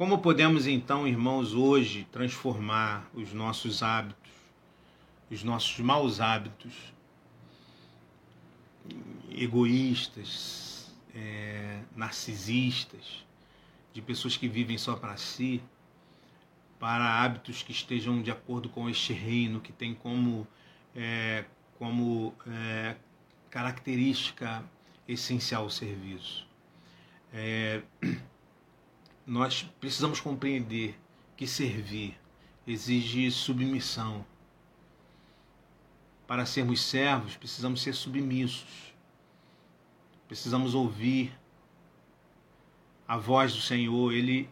[0.04, 4.34] Como podemos então, irmãos, hoje transformar os nossos hábitos,
[5.32, 6.74] os nossos maus hábitos,
[9.34, 13.24] egoístas, é, narcisistas,
[13.94, 15.64] de pessoas que vivem só para si,
[16.78, 20.46] para hábitos que estejam de acordo com este reino, que tem como,
[20.94, 21.46] é,
[21.80, 22.98] como é,
[23.50, 24.66] característica
[25.08, 26.46] essencial o serviço.
[27.32, 27.82] É,
[29.26, 31.00] nós precisamos compreender
[31.38, 32.18] que servir
[32.68, 34.26] exige submissão.
[36.28, 38.94] Para sermos servos, precisamos ser submissos.
[40.28, 41.38] Precisamos ouvir
[43.08, 44.14] a voz do Senhor.
[44.14, 44.50] Ele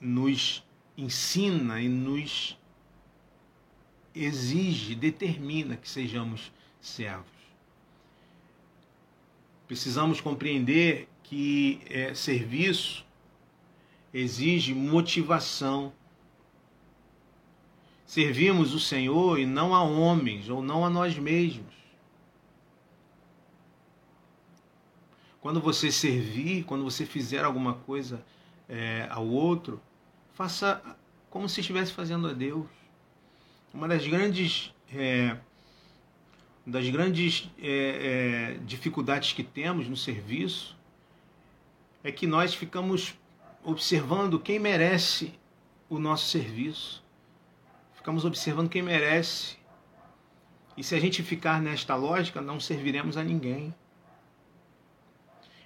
[0.00, 0.64] nos
[0.96, 2.58] ensina e nos
[4.14, 7.26] exige, determina que sejamos servos.
[9.66, 13.04] Precisamos compreender que é, serviço
[14.12, 15.92] exige motivação.
[18.04, 21.72] Servimos o Senhor e não a homens ou não a nós mesmos.
[25.40, 28.24] Quando você servir, quando você fizer alguma coisa
[28.68, 29.80] é, ao outro,
[30.34, 30.80] faça
[31.30, 32.66] como se estivesse fazendo a Deus.
[33.72, 35.36] Uma das grandes é,
[36.66, 40.76] das grandes é, é dificuldades que temos no serviço
[42.04, 43.14] é que nós ficamos
[43.64, 45.32] observando quem merece
[45.88, 47.02] o nosso serviço.
[47.94, 49.56] Ficamos observando quem merece.
[50.76, 53.74] E se a gente ficar nesta lógica, não serviremos a ninguém.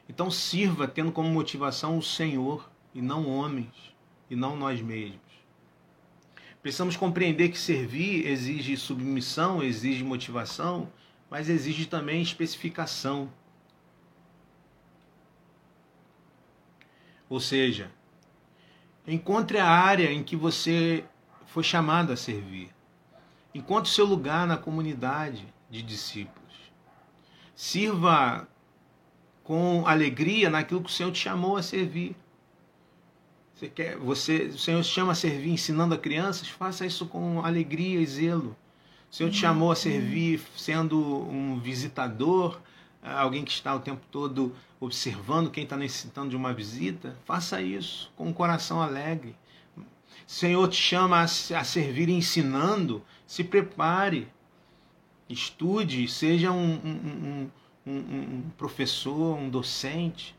[0.08, 3.94] Então sirva tendo como motivação o Senhor e não homens
[4.30, 5.20] e não nós mesmos.
[6.62, 10.92] Precisamos compreender que servir exige submissão, exige motivação,
[11.30, 13.30] mas exige também especificação.
[17.28, 17.90] Ou seja,
[19.06, 21.04] encontre a área em que você
[21.46, 22.70] foi chamado a servir.
[23.54, 26.54] Encontre o seu lugar na comunidade de discípulos.
[27.54, 28.46] Sirva
[29.42, 32.14] com alegria naquilo que o Senhor te chamou a servir.
[33.54, 37.42] Você quer, você, o Senhor te chama a servir ensinando a crianças, faça isso com
[37.42, 38.54] alegria e zelo.
[39.10, 42.60] O Senhor te chamou a servir sendo um visitador,
[43.14, 48.12] alguém que está o tempo todo observando quem está necessitando de uma visita, faça isso
[48.16, 49.34] com um coração alegre.
[50.26, 54.28] Senhor te chama a, servir ensinando, se prepare,
[55.28, 57.50] estude, seja um, um,
[57.86, 60.36] um, um professor, um docente.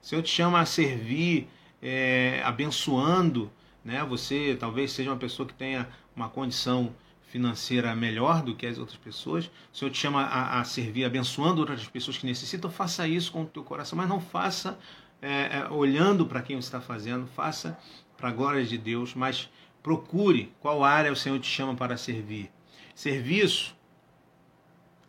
[0.00, 1.48] Senhor te chama a servir
[1.82, 3.50] é, abençoando,
[3.84, 4.04] né?
[4.04, 6.94] Você talvez seja uma pessoa que tenha uma condição
[7.36, 11.60] financeira melhor do que as outras pessoas, o Senhor te chama a, a servir abençoando
[11.60, 14.78] outras pessoas que necessitam, faça isso com o teu coração, mas não faça
[15.20, 17.78] é, é, olhando para quem você está fazendo, faça
[18.16, 19.50] para a glória de Deus, mas
[19.82, 22.50] procure qual área o Senhor te chama para servir.
[22.94, 23.76] Serviço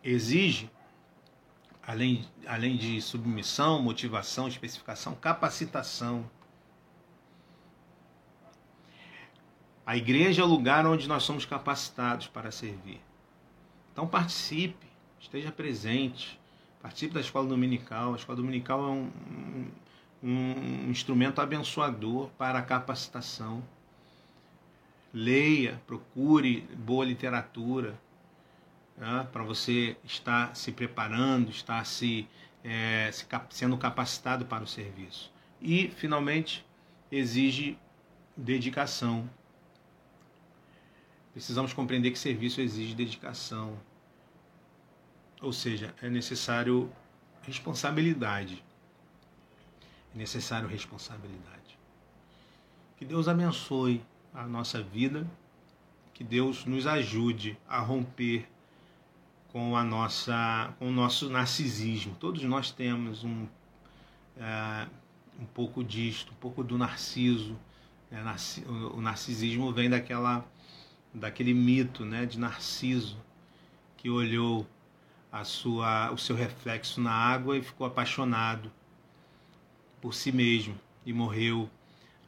[0.04, 0.70] exige,
[1.82, 6.30] além, além de submissão, motivação, especificação, capacitação.
[9.88, 13.00] A igreja é o lugar onde nós somos capacitados para servir.
[13.94, 14.86] Então participe,
[15.18, 16.38] esteja presente,
[16.82, 18.12] participe da escola dominical.
[18.12, 19.12] A escola dominical é um,
[20.22, 23.64] um, um instrumento abençoador para a capacitação.
[25.14, 27.98] Leia, procure boa literatura
[28.98, 32.28] né, para você estar se preparando, estar se,
[32.62, 35.32] é, se sendo capacitado para o serviço.
[35.62, 36.66] E, finalmente,
[37.10, 37.78] exige
[38.36, 39.30] dedicação,
[41.38, 43.78] Precisamos compreender que serviço exige dedicação.
[45.40, 46.92] Ou seja, é necessário
[47.44, 48.66] responsabilidade.
[50.16, 51.78] É necessário responsabilidade.
[52.98, 55.28] Que Deus abençoe a nossa vida,
[56.12, 58.50] que Deus nos ajude a romper
[59.50, 62.16] com a nossa, com o nosso narcisismo.
[62.16, 63.46] Todos nós temos um,
[64.38, 64.88] é,
[65.40, 67.56] um pouco disto, um pouco do narciso.
[68.12, 68.24] É,
[68.66, 70.44] o narcisismo vem daquela
[71.14, 73.18] daquele mito né, de Narciso,
[73.98, 74.68] que olhou
[75.32, 78.72] a sua, o seu reflexo na água e ficou apaixonado
[80.02, 81.70] por si mesmo e morreu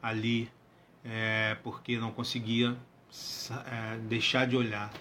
[0.02, 0.50] ali
[1.04, 2.76] é, porque não conseguia
[3.66, 4.92] é, deixar de olhar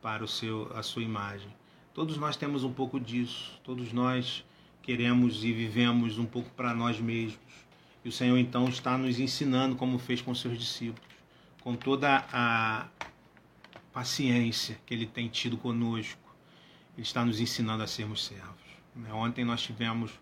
[0.00, 1.48] para o seu, a sua imagem.
[1.92, 4.44] Todos nós temos um pouco disso, todos nós
[4.82, 7.40] queremos e vivemos um pouco para nós mesmos.
[8.04, 11.05] E o Senhor então está nos ensinando como fez com seus discípulos,
[11.66, 12.86] com toda a
[13.92, 16.32] paciência que ele tem tido conosco.
[16.94, 18.62] Ele está nos ensinando a sermos servos.
[18.94, 19.12] Né?
[19.12, 20.12] Ontem nós tivemos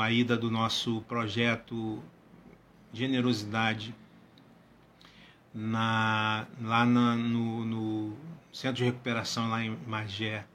[0.00, 2.00] a ida do nosso projeto
[2.92, 3.92] Generosidade
[5.52, 8.16] na, lá na, no, no,
[8.52, 10.46] centro de recuperação lá em Magé.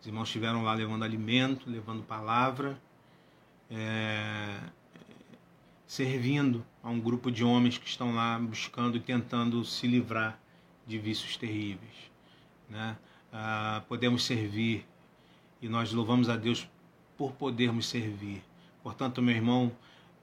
[0.00, 2.80] Os irmãos estiveram lá levando alimento, levando palavra,
[3.68, 4.60] é,
[5.84, 10.38] servindo a um grupo de homens que estão lá buscando e tentando se livrar
[10.86, 12.10] de vícios terríveis.
[12.68, 12.96] Né?
[13.32, 14.86] Ah, podemos servir
[15.60, 16.68] e nós louvamos a Deus
[17.18, 18.42] por podermos servir.
[18.82, 19.70] Portanto, meu irmão,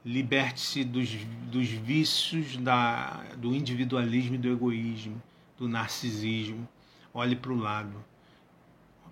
[0.03, 1.13] liberte-se dos,
[1.51, 5.21] dos vícios da, do individualismo e do egoísmo,
[5.57, 6.67] do narcisismo.
[7.13, 8.03] Olhe para o lado.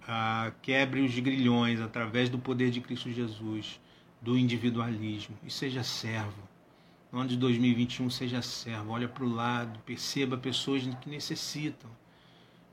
[0.08, 3.80] Ah, quebre os grilhões através do poder de Cristo Jesus,
[4.20, 6.55] do individualismo e seja servo
[7.16, 11.90] no ano de 2021, seja servo, olha para o lado, perceba pessoas que necessitam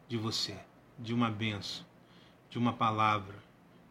[0.09, 0.59] de você,
[0.99, 1.87] de uma benção,
[2.51, 3.37] de uma palavra,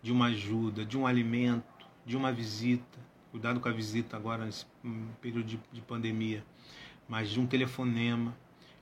[0.04, 3.00] de uma ajuda, de um alimento, de uma visita.
[3.32, 4.66] Cuidado com a visita agora nesse
[5.22, 6.44] período de, de pandemia,
[7.08, 8.36] mas de um telefonema,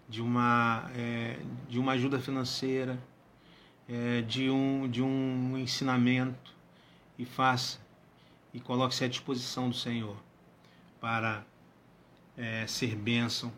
[0.07, 1.39] de uma, é,
[1.69, 2.99] de uma ajuda financeira,
[3.87, 6.51] é, de, um, de um ensinamento.
[7.15, 7.79] E faça
[8.51, 10.17] e coloque-se à disposição do Senhor
[10.99, 11.45] para
[12.39, 13.51] é, ser bênção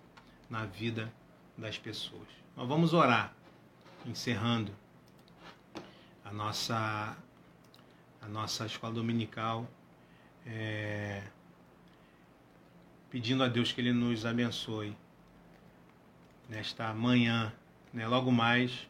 [0.49, 1.13] na vida
[1.55, 2.27] das pessoas.
[2.57, 3.31] Nós vamos orar,
[4.07, 4.75] encerrando
[6.25, 7.15] a nossa,
[8.19, 9.69] a nossa escola dominical,
[10.47, 11.21] é,
[13.11, 14.97] pedindo a Deus que Ele nos abençoe
[16.49, 17.53] nesta manhã.
[17.93, 18.07] Né?
[18.07, 18.89] Logo mais,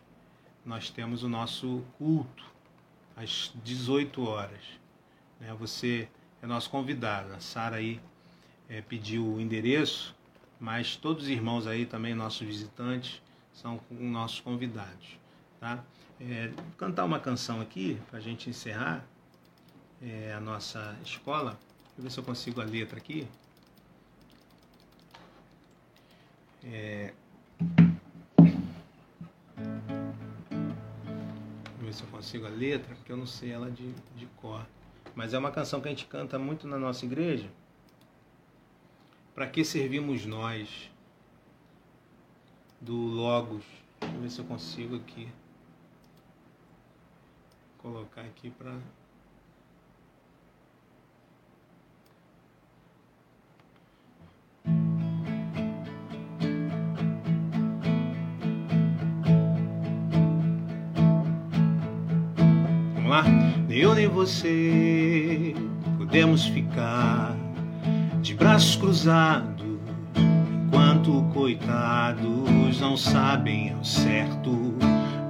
[0.65, 2.45] nós temos o nosso culto
[3.17, 4.63] às 18 horas.
[5.37, 5.53] Né?
[5.59, 6.07] Você
[6.41, 7.33] é nosso convidado.
[7.33, 7.99] A Sara aí
[8.71, 10.15] é, pediu o endereço,
[10.57, 13.21] mas todos os irmãos aí também, nossos visitantes,
[13.51, 15.19] são nossos convidados.
[15.59, 15.83] Tá?
[16.21, 19.05] É, cantar uma canção aqui para a gente encerrar
[20.01, 21.59] é, a nossa escola.
[21.97, 23.27] Deixa eu ver se eu consigo a letra aqui.
[26.63, 27.13] É...
[31.75, 34.65] Vou ver se eu consigo a letra, porque eu não sei ela de, de cor.
[35.13, 37.49] Mas é uma canção que a gente canta muito na nossa igreja.
[39.33, 40.89] Para que servimos nós?
[42.79, 43.63] Do Logos.
[43.99, 45.29] Deixa eu ver se eu consigo aqui.
[47.77, 48.81] Colocar aqui para lá?
[63.71, 65.53] Nem eu nem você
[65.97, 67.40] podemos ficar
[68.21, 69.65] de braços cruzados
[70.67, 74.75] enquanto coitados não sabem ao certo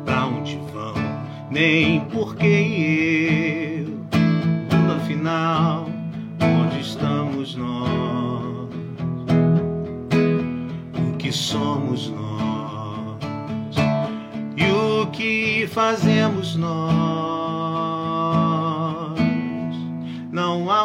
[0.03, 0.93] pra onde vão,
[1.49, 2.45] nem porque
[3.77, 3.87] eu.
[4.77, 5.87] Mundo afinal,
[6.41, 8.69] onde estamos nós?
[11.13, 13.75] O que somos nós?
[14.57, 17.11] E o que fazemos nós?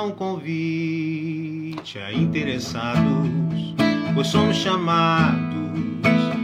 [0.06, 1.15] um convite
[1.94, 3.30] a interessados,
[4.12, 5.70] pois somos chamados,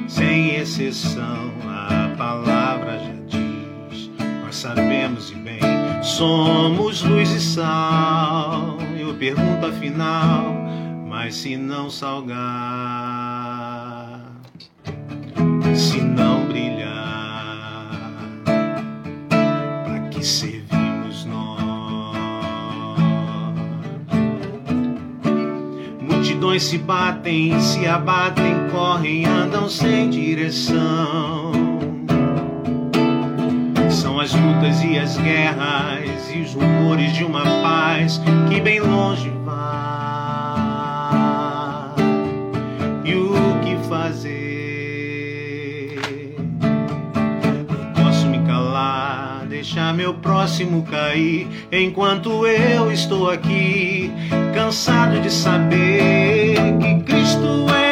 [0.07, 4.09] sem exceção, a palavra já diz,
[4.45, 5.59] nós sabemos e bem,
[6.01, 8.79] somos luz e sal.
[8.97, 10.55] Eu pergunto afinal,
[11.09, 12.41] mas se não salgar,
[15.75, 18.01] se não brilhar,
[18.45, 20.52] para que servir?
[26.53, 31.53] Multidões se batem, se abatem, correm, andam sem direção.
[33.91, 39.31] São as lutas e as guerras e os rumores de uma paz que bem longe
[39.45, 39.63] vai.
[43.05, 44.43] E o que fazer?
[47.71, 54.13] Não posso me calar, deixar meu próximo cair enquanto eu estou aqui
[54.63, 57.92] cansado de saber que Cristo é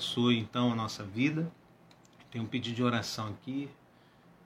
[0.00, 1.52] abençoe então a nossa vida.
[2.30, 3.68] Tem um pedido de oração aqui.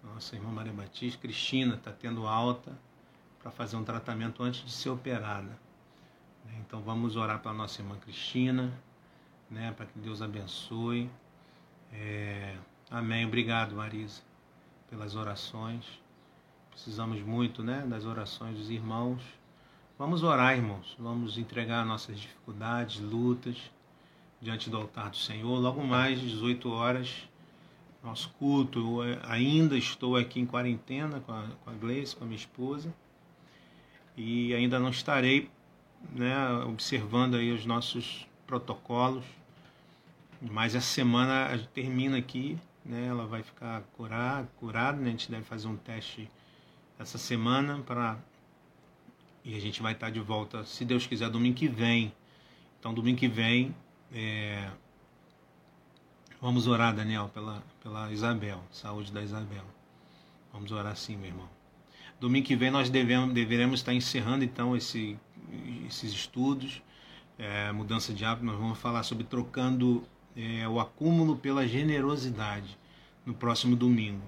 [0.03, 2.77] Nossa irmã Maria Batista, Cristina, está tendo alta
[3.41, 5.57] para fazer um tratamento antes de ser operada.
[6.45, 6.57] Né?
[6.67, 8.73] Então vamos orar para nossa irmã Cristina,
[9.49, 9.73] né?
[9.77, 11.09] para que Deus abençoe.
[11.93, 12.57] É...
[12.91, 13.25] Amém.
[13.25, 14.23] Obrigado, Marisa,
[14.91, 15.85] pelas orações.
[16.73, 19.23] Precisamos muito né, das orações dos irmãos.
[19.97, 20.97] Vamos orar, irmãos.
[20.99, 23.71] Vamos entregar nossas dificuldades, lutas
[24.45, 25.59] diante do altar do Senhor.
[25.59, 27.29] Logo mais, 18 horas,
[28.03, 29.03] nosso culto.
[29.03, 32.95] Eu ainda estou aqui em quarentena com a, com a Gleice, com a minha esposa
[34.17, 35.51] e ainda não estarei
[36.13, 39.25] né, observando aí os nossos protocolos,
[40.41, 45.45] mas essa semana termina aqui, né, ela vai ficar curada, curada né, a gente deve
[45.45, 46.31] fazer um teste
[46.99, 48.19] essa semana para
[49.45, 52.15] e a gente vai estar de volta, se Deus quiser, domingo que vem.
[52.81, 53.75] Então, domingo que vem,
[54.15, 54.71] é...
[56.41, 59.65] vamos orar, Daniel, pela, pela Isabel, saúde da Isabel.
[60.53, 61.49] Vamos orar sim, meu irmão.
[62.21, 65.19] Domingo que vem nós devemos, deveremos estar encerrando então esse,
[65.87, 66.81] esses estudos,
[67.37, 68.47] é, mudança de hábito.
[68.47, 72.79] Nós vamos falar sobre trocando é, o acúmulo pela generosidade
[73.27, 74.23] no próximo domingo,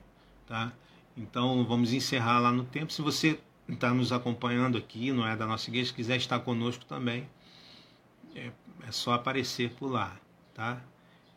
[0.47, 0.73] tá?
[1.17, 2.93] Então vamos encerrar lá no tempo.
[2.93, 3.39] Se você
[3.69, 7.29] está nos acompanhando aqui, não é da nossa igreja, quiser estar conosco também,
[8.35, 8.51] é,
[8.87, 10.17] é só aparecer por lá,
[10.55, 10.81] tá?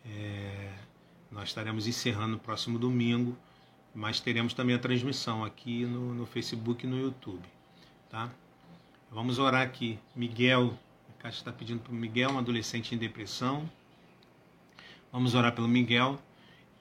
[0.05, 0.71] É,
[1.31, 3.37] nós estaremos encerrando no próximo domingo
[3.93, 7.43] mas teremos também a transmissão aqui no, no Facebook e no YouTube.
[8.09, 8.29] Tá?
[9.11, 9.99] Vamos orar aqui.
[10.15, 10.77] Miguel,
[11.09, 13.69] a Caixa está pedindo para o Miguel, um adolescente em depressão.
[15.11, 16.19] Vamos orar pelo Miguel.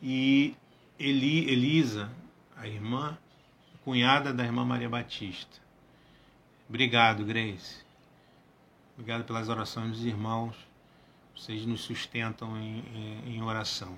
[0.03, 0.55] E
[0.99, 2.11] Eli, Elisa,
[2.57, 3.17] a irmã,
[3.85, 5.59] cunhada da irmã Maria Batista.
[6.69, 7.88] Obrigado, Grace.
[8.99, 10.57] Obrigado pelas orações dos irmãos.
[11.33, 13.97] Vocês nos sustentam em, em, em oração.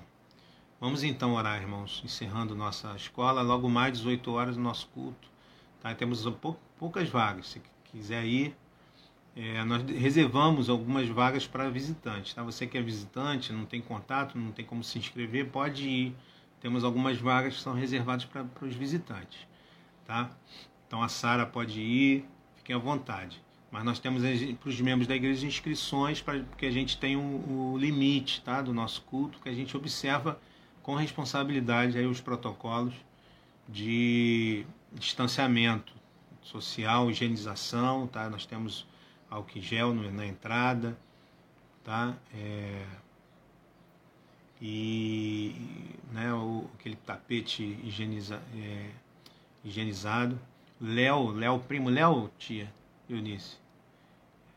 [0.79, 3.41] Vamos então orar, irmãos, encerrando nossa escola.
[3.41, 5.27] Logo mais, 18 horas, nosso culto.
[5.81, 5.95] Tá?
[5.95, 6.29] Temos
[6.79, 7.49] poucas vagas.
[7.49, 8.55] Se quiser ir,
[9.35, 12.35] é, nós reservamos algumas vagas para visitantes.
[12.35, 12.43] Tá?
[12.43, 16.17] Você que é visitante, não tem contato, não tem como se inscrever, pode ir.
[16.61, 19.49] Temos algumas vagas que são reservadas para os visitantes.
[20.05, 20.29] Tá?
[20.87, 22.29] Então a Sara pode ir,
[22.59, 23.43] fiquem à vontade.
[23.71, 24.23] Mas nós temos
[24.59, 28.61] para os membros da igreja inscrições, para que a gente tenha o um, limite tá,
[28.61, 30.41] do nosso culto, que a gente observa
[30.83, 32.95] com responsabilidade aí os protocolos
[33.69, 35.93] de distanciamento
[36.43, 38.29] social, higienização, tá?
[38.29, 38.87] Nós temos
[39.31, 40.99] álcool gel na entrada,
[41.85, 42.17] tá?
[42.35, 42.85] É,
[44.61, 45.55] e
[46.13, 48.91] né, o, aquele tapete higieniza, é,
[49.65, 50.37] higienizado.
[50.81, 52.80] Léo, Léo, primo Léo, tia
[53.15, 53.57] Eunice.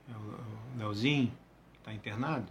[0.09, 1.31] É o Léozinho,
[1.71, 2.47] que está internado,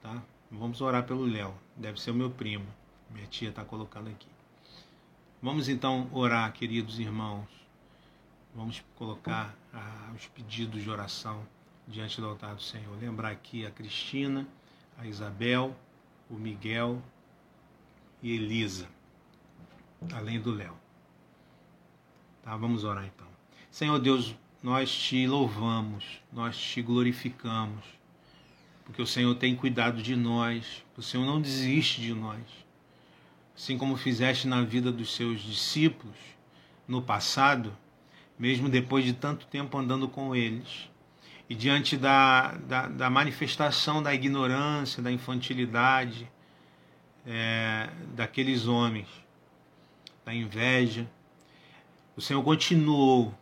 [0.00, 0.22] tá?
[0.50, 2.66] Vamos orar pelo Léo, deve ser o meu primo.
[3.10, 4.28] Minha tia está colocando aqui.
[5.42, 7.60] Vamos então orar, queridos irmãos
[8.54, 11.46] Vamos colocar ah, os pedidos de oração
[11.86, 12.98] diante do altar do Senhor.
[12.98, 14.46] Lembrar aqui a Cristina,
[14.98, 15.74] a Isabel,
[16.28, 17.00] o Miguel
[18.20, 18.88] e Elisa,
[20.12, 20.76] além do Léo.
[22.42, 23.26] Tá, vamos orar então.
[23.70, 27.84] Senhor Deus, nós te louvamos, nós te glorificamos,
[28.84, 32.42] porque o Senhor tem cuidado de nós, o Senhor não desiste de nós.
[33.56, 36.16] Assim como fizeste na vida dos seus discípulos
[36.86, 37.76] no passado,
[38.38, 40.90] mesmo depois de tanto tempo andando com eles.
[41.48, 46.30] E diante da, da, da manifestação da ignorância, da infantilidade
[47.26, 49.08] é, daqueles homens,
[50.24, 51.08] da inveja,
[52.16, 53.34] o Senhor continuou,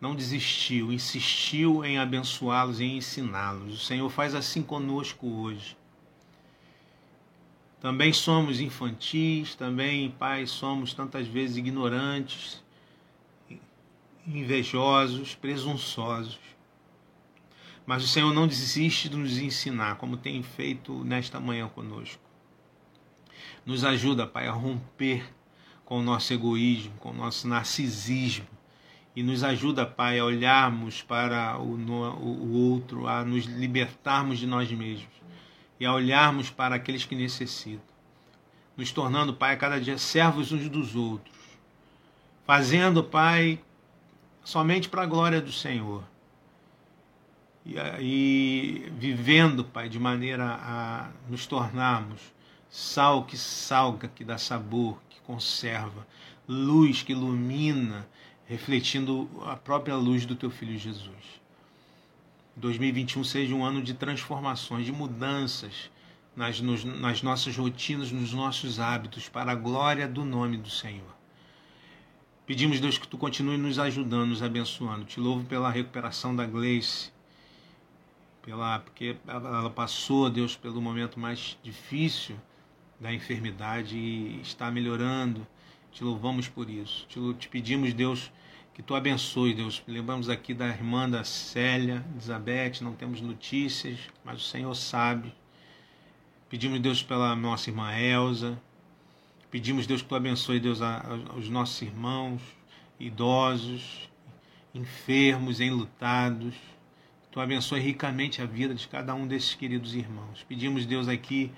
[0.00, 3.74] não desistiu, insistiu em abençoá-los e ensiná-los.
[3.74, 5.76] O Senhor faz assim conosco hoje.
[7.80, 12.62] Também somos infantis, também, Pai, somos tantas vezes ignorantes,
[14.26, 16.38] invejosos, presunçosos.
[17.86, 22.22] Mas o Senhor não desiste de nos ensinar, como tem feito nesta manhã conosco.
[23.64, 25.24] Nos ajuda, Pai, a romper
[25.84, 28.46] com o nosso egoísmo, com o nosso narcisismo.
[29.14, 34.70] E nos ajuda, Pai, a olharmos para o, o outro, a nos libertarmos de nós
[34.70, 35.08] mesmos
[35.78, 37.90] e a olharmos para aqueles que necessitam.
[38.76, 41.34] Nos tornando, Pai, a cada dia servos uns dos outros.
[42.46, 43.60] Fazendo, Pai,
[44.44, 46.04] somente para a glória do Senhor.
[47.64, 52.20] E, e vivendo, Pai, de maneira a nos tornarmos
[52.70, 56.06] sal que salga, que dá sabor, que conserva,
[56.46, 58.08] luz que ilumina,
[58.50, 61.40] refletindo a própria luz do Teu Filho Jesus.
[62.56, 65.88] 2021 seja um ano de transformações, de mudanças
[66.34, 71.14] nas, nos, nas nossas rotinas, nos nossos hábitos, para a glória do nome do Senhor.
[72.44, 75.04] Pedimos, Deus, que tu continue nos ajudando, nos abençoando.
[75.04, 77.12] Te louvo pela recuperação da Gleice,
[78.42, 82.36] pela, porque ela passou, Deus, pelo momento mais difícil
[82.98, 85.46] da enfermidade e está melhorando.
[85.92, 87.06] Te louvamos por isso.
[87.08, 88.32] Te, te pedimos, Deus,
[88.80, 89.82] que tu abençoe, Deus.
[89.86, 95.34] Lembramos aqui da irmã da Célia, Elizabeth, não temos notícias, mas o Senhor sabe.
[96.48, 98.58] Pedimos, Deus, pela nossa irmã Elza,
[99.50, 100.78] Pedimos, Deus, que tu abençoe, Deus,
[101.36, 102.40] os nossos irmãos,
[102.98, 104.08] idosos,
[104.74, 106.54] enfermos, enlutados.
[107.30, 110.42] Tu abençoe ricamente a vida de cada um desses queridos irmãos.
[110.48, 111.52] Pedimos, Deus, aqui,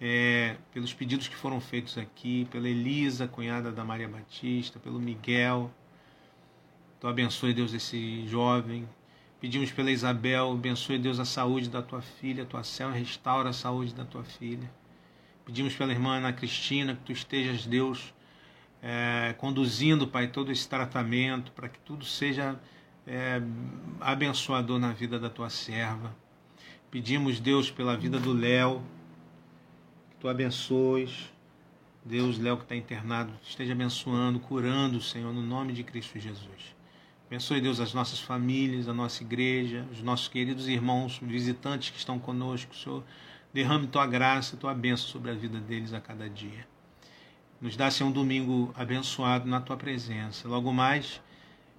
[0.00, 5.70] é, pelos pedidos que foram feitos aqui, pela Elisa, cunhada da Maria Batista, pelo Miguel.
[7.00, 8.88] Tu abençoe, Deus, esse jovem.
[9.40, 13.94] Pedimos pela Isabel, abençoe, Deus, a saúde da tua filha, tua céu, restaura a saúde
[13.94, 14.70] da tua filha.
[15.44, 18.14] Pedimos pela irmã Ana Cristina que tu estejas, Deus,
[18.82, 22.58] é, conduzindo, Pai, todo esse tratamento para que tudo seja
[23.06, 23.42] é,
[24.00, 26.16] abençoador na vida da tua serva.
[26.90, 28.82] Pedimos, Deus, pela vida do Léo,
[30.10, 31.30] que tu abençoes.
[32.04, 36.75] Deus, Léo que está internado, esteja abençoando, curando, Senhor, no nome de Cristo Jesus.
[37.28, 42.20] Abençoe, Deus, as nossas famílias, a nossa igreja, os nossos queridos irmãos visitantes que estão
[42.20, 43.02] conosco, Senhor.
[43.52, 46.68] Derrame tua graça, tua bênção sobre a vida deles a cada dia.
[47.60, 50.46] Nos dá, Senhor, um domingo abençoado na tua presença.
[50.46, 51.20] Logo mais,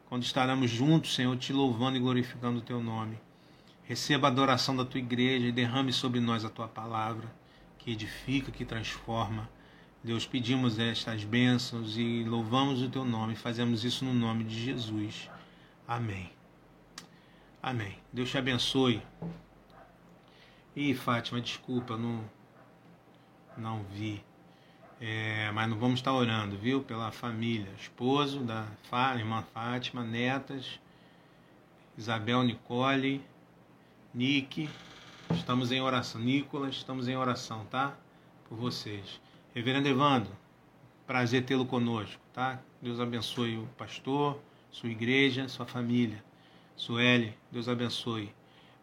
[0.09, 3.17] quando estaremos juntos, Senhor, te louvando e glorificando o teu nome.
[3.83, 7.33] Receba a adoração da tua igreja e derrame sobre nós a tua palavra,
[7.77, 9.49] que edifica, que transforma.
[10.03, 13.33] Deus, pedimos estas bênçãos e louvamos o teu nome.
[13.33, 15.29] Fazemos isso no nome de Jesus.
[15.88, 16.30] Amém.
[17.64, 17.97] Amém.
[18.11, 19.01] Deus te abençoe.
[20.76, 22.30] Ih, Fátima, desculpa, não,
[23.57, 24.22] não vi.
[24.99, 26.84] É, mas não vamos estar orando, viu?
[26.84, 28.68] Pela família, esposo da
[29.15, 30.77] irmã Fátima, netas,
[31.97, 33.23] Isabel Nicole,
[34.14, 34.69] Nick.
[35.31, 36.19] Estamos em oração.
[36.19, 37.95] Nicolas, estamos em oração, tá?
[38.49, 39.22] Por vocês.
[39.55, 40.35] Reverendo Evandro,
[41.05, 42.59] prazer tê-lo conosco, tá?
[42.81, 44.38] Deus abençoe o pastor,
[44.72, 46.23] sua igreja, sua família.
[46.76, 48.34] Sueli, Deus abençoe.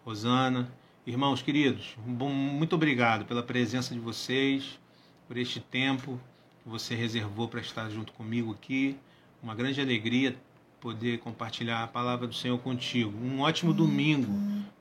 [0.05, 0.73] Rosana,
[1.07, 4.79] irmãos queridos, muito obrigado pela presença de vocês
[5.27, 6.21] por este tempo
[6.63, 8.97] que você reservou para estar junto comigo aqui.
[9.43, 10.37] Uma grande alegria
[10.81, 13.17] poder compartilhar a palavra do Senhor contigo.
[13.17, 14.31] Um ótimo domingo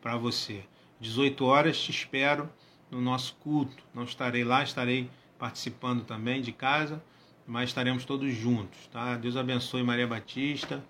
[0.01, 0.65] para você.
[0.99, 2.49] 18 horas te espero
[2.91, 3.83] no nosso culto.
[3.93, 5.09] Não estarei lá, estarei
[5.39, 7.01] participando também de casa,
[7.45, 9.15] mas estaremos todos juntos, tá?
[9.15, 10.83] Deus abençoe Maria Batista,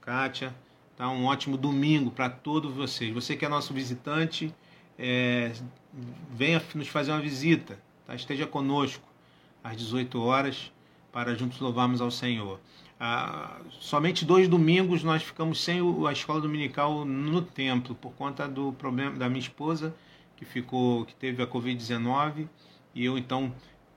[0.00, 0.54] Kátia,
[0.96, 1.08] tá?
[1.08, 3.12] Um ótimo domingo para todos vocês.
[3.14, 4.54] Você que é nosso visitante,
[4.98, 5.52] é,
[6.30, 8.14] venha nos fazer uma visita, Tá?
[8.14, 9.06] Esteja conosco
[9.62, 10.72] às 18 horas
[11.12, 12.60] para juntos louvarmos ao Senhor.
[12.98, 18.72] Ah, somente dois domingos nós ficamos sem a escola dominical no templo por conta do
[18.74, 19.94] problema da minha esposa
[20.36, 22.46] que ficou que teve a covid-19
[22.94, 23.52] e eu então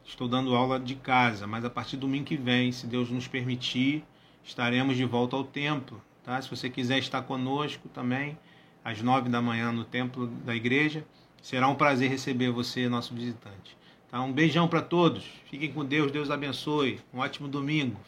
[0.06, 3.28] estou dando aula de casa mas a partir do domingo que vem se Deus nos
[3.28, 4.04] permitir
[4.44, 8.38] estaremos de volta ao templo tá se você quiser estar conosco também
[8.84, 11.06] às nove da manhã no templo da igreja
[11.42, 13.76] será um prazer receber você nosso visitante
[14.16, 14.22] Tá?
[14.22, 15.26] Um beijão para todos.
[15.50, 16.10] Fiquem com Deus.
[16.10, 17.02] Deus abençoe.
[17.14, 18.00] Um ótimo domingo.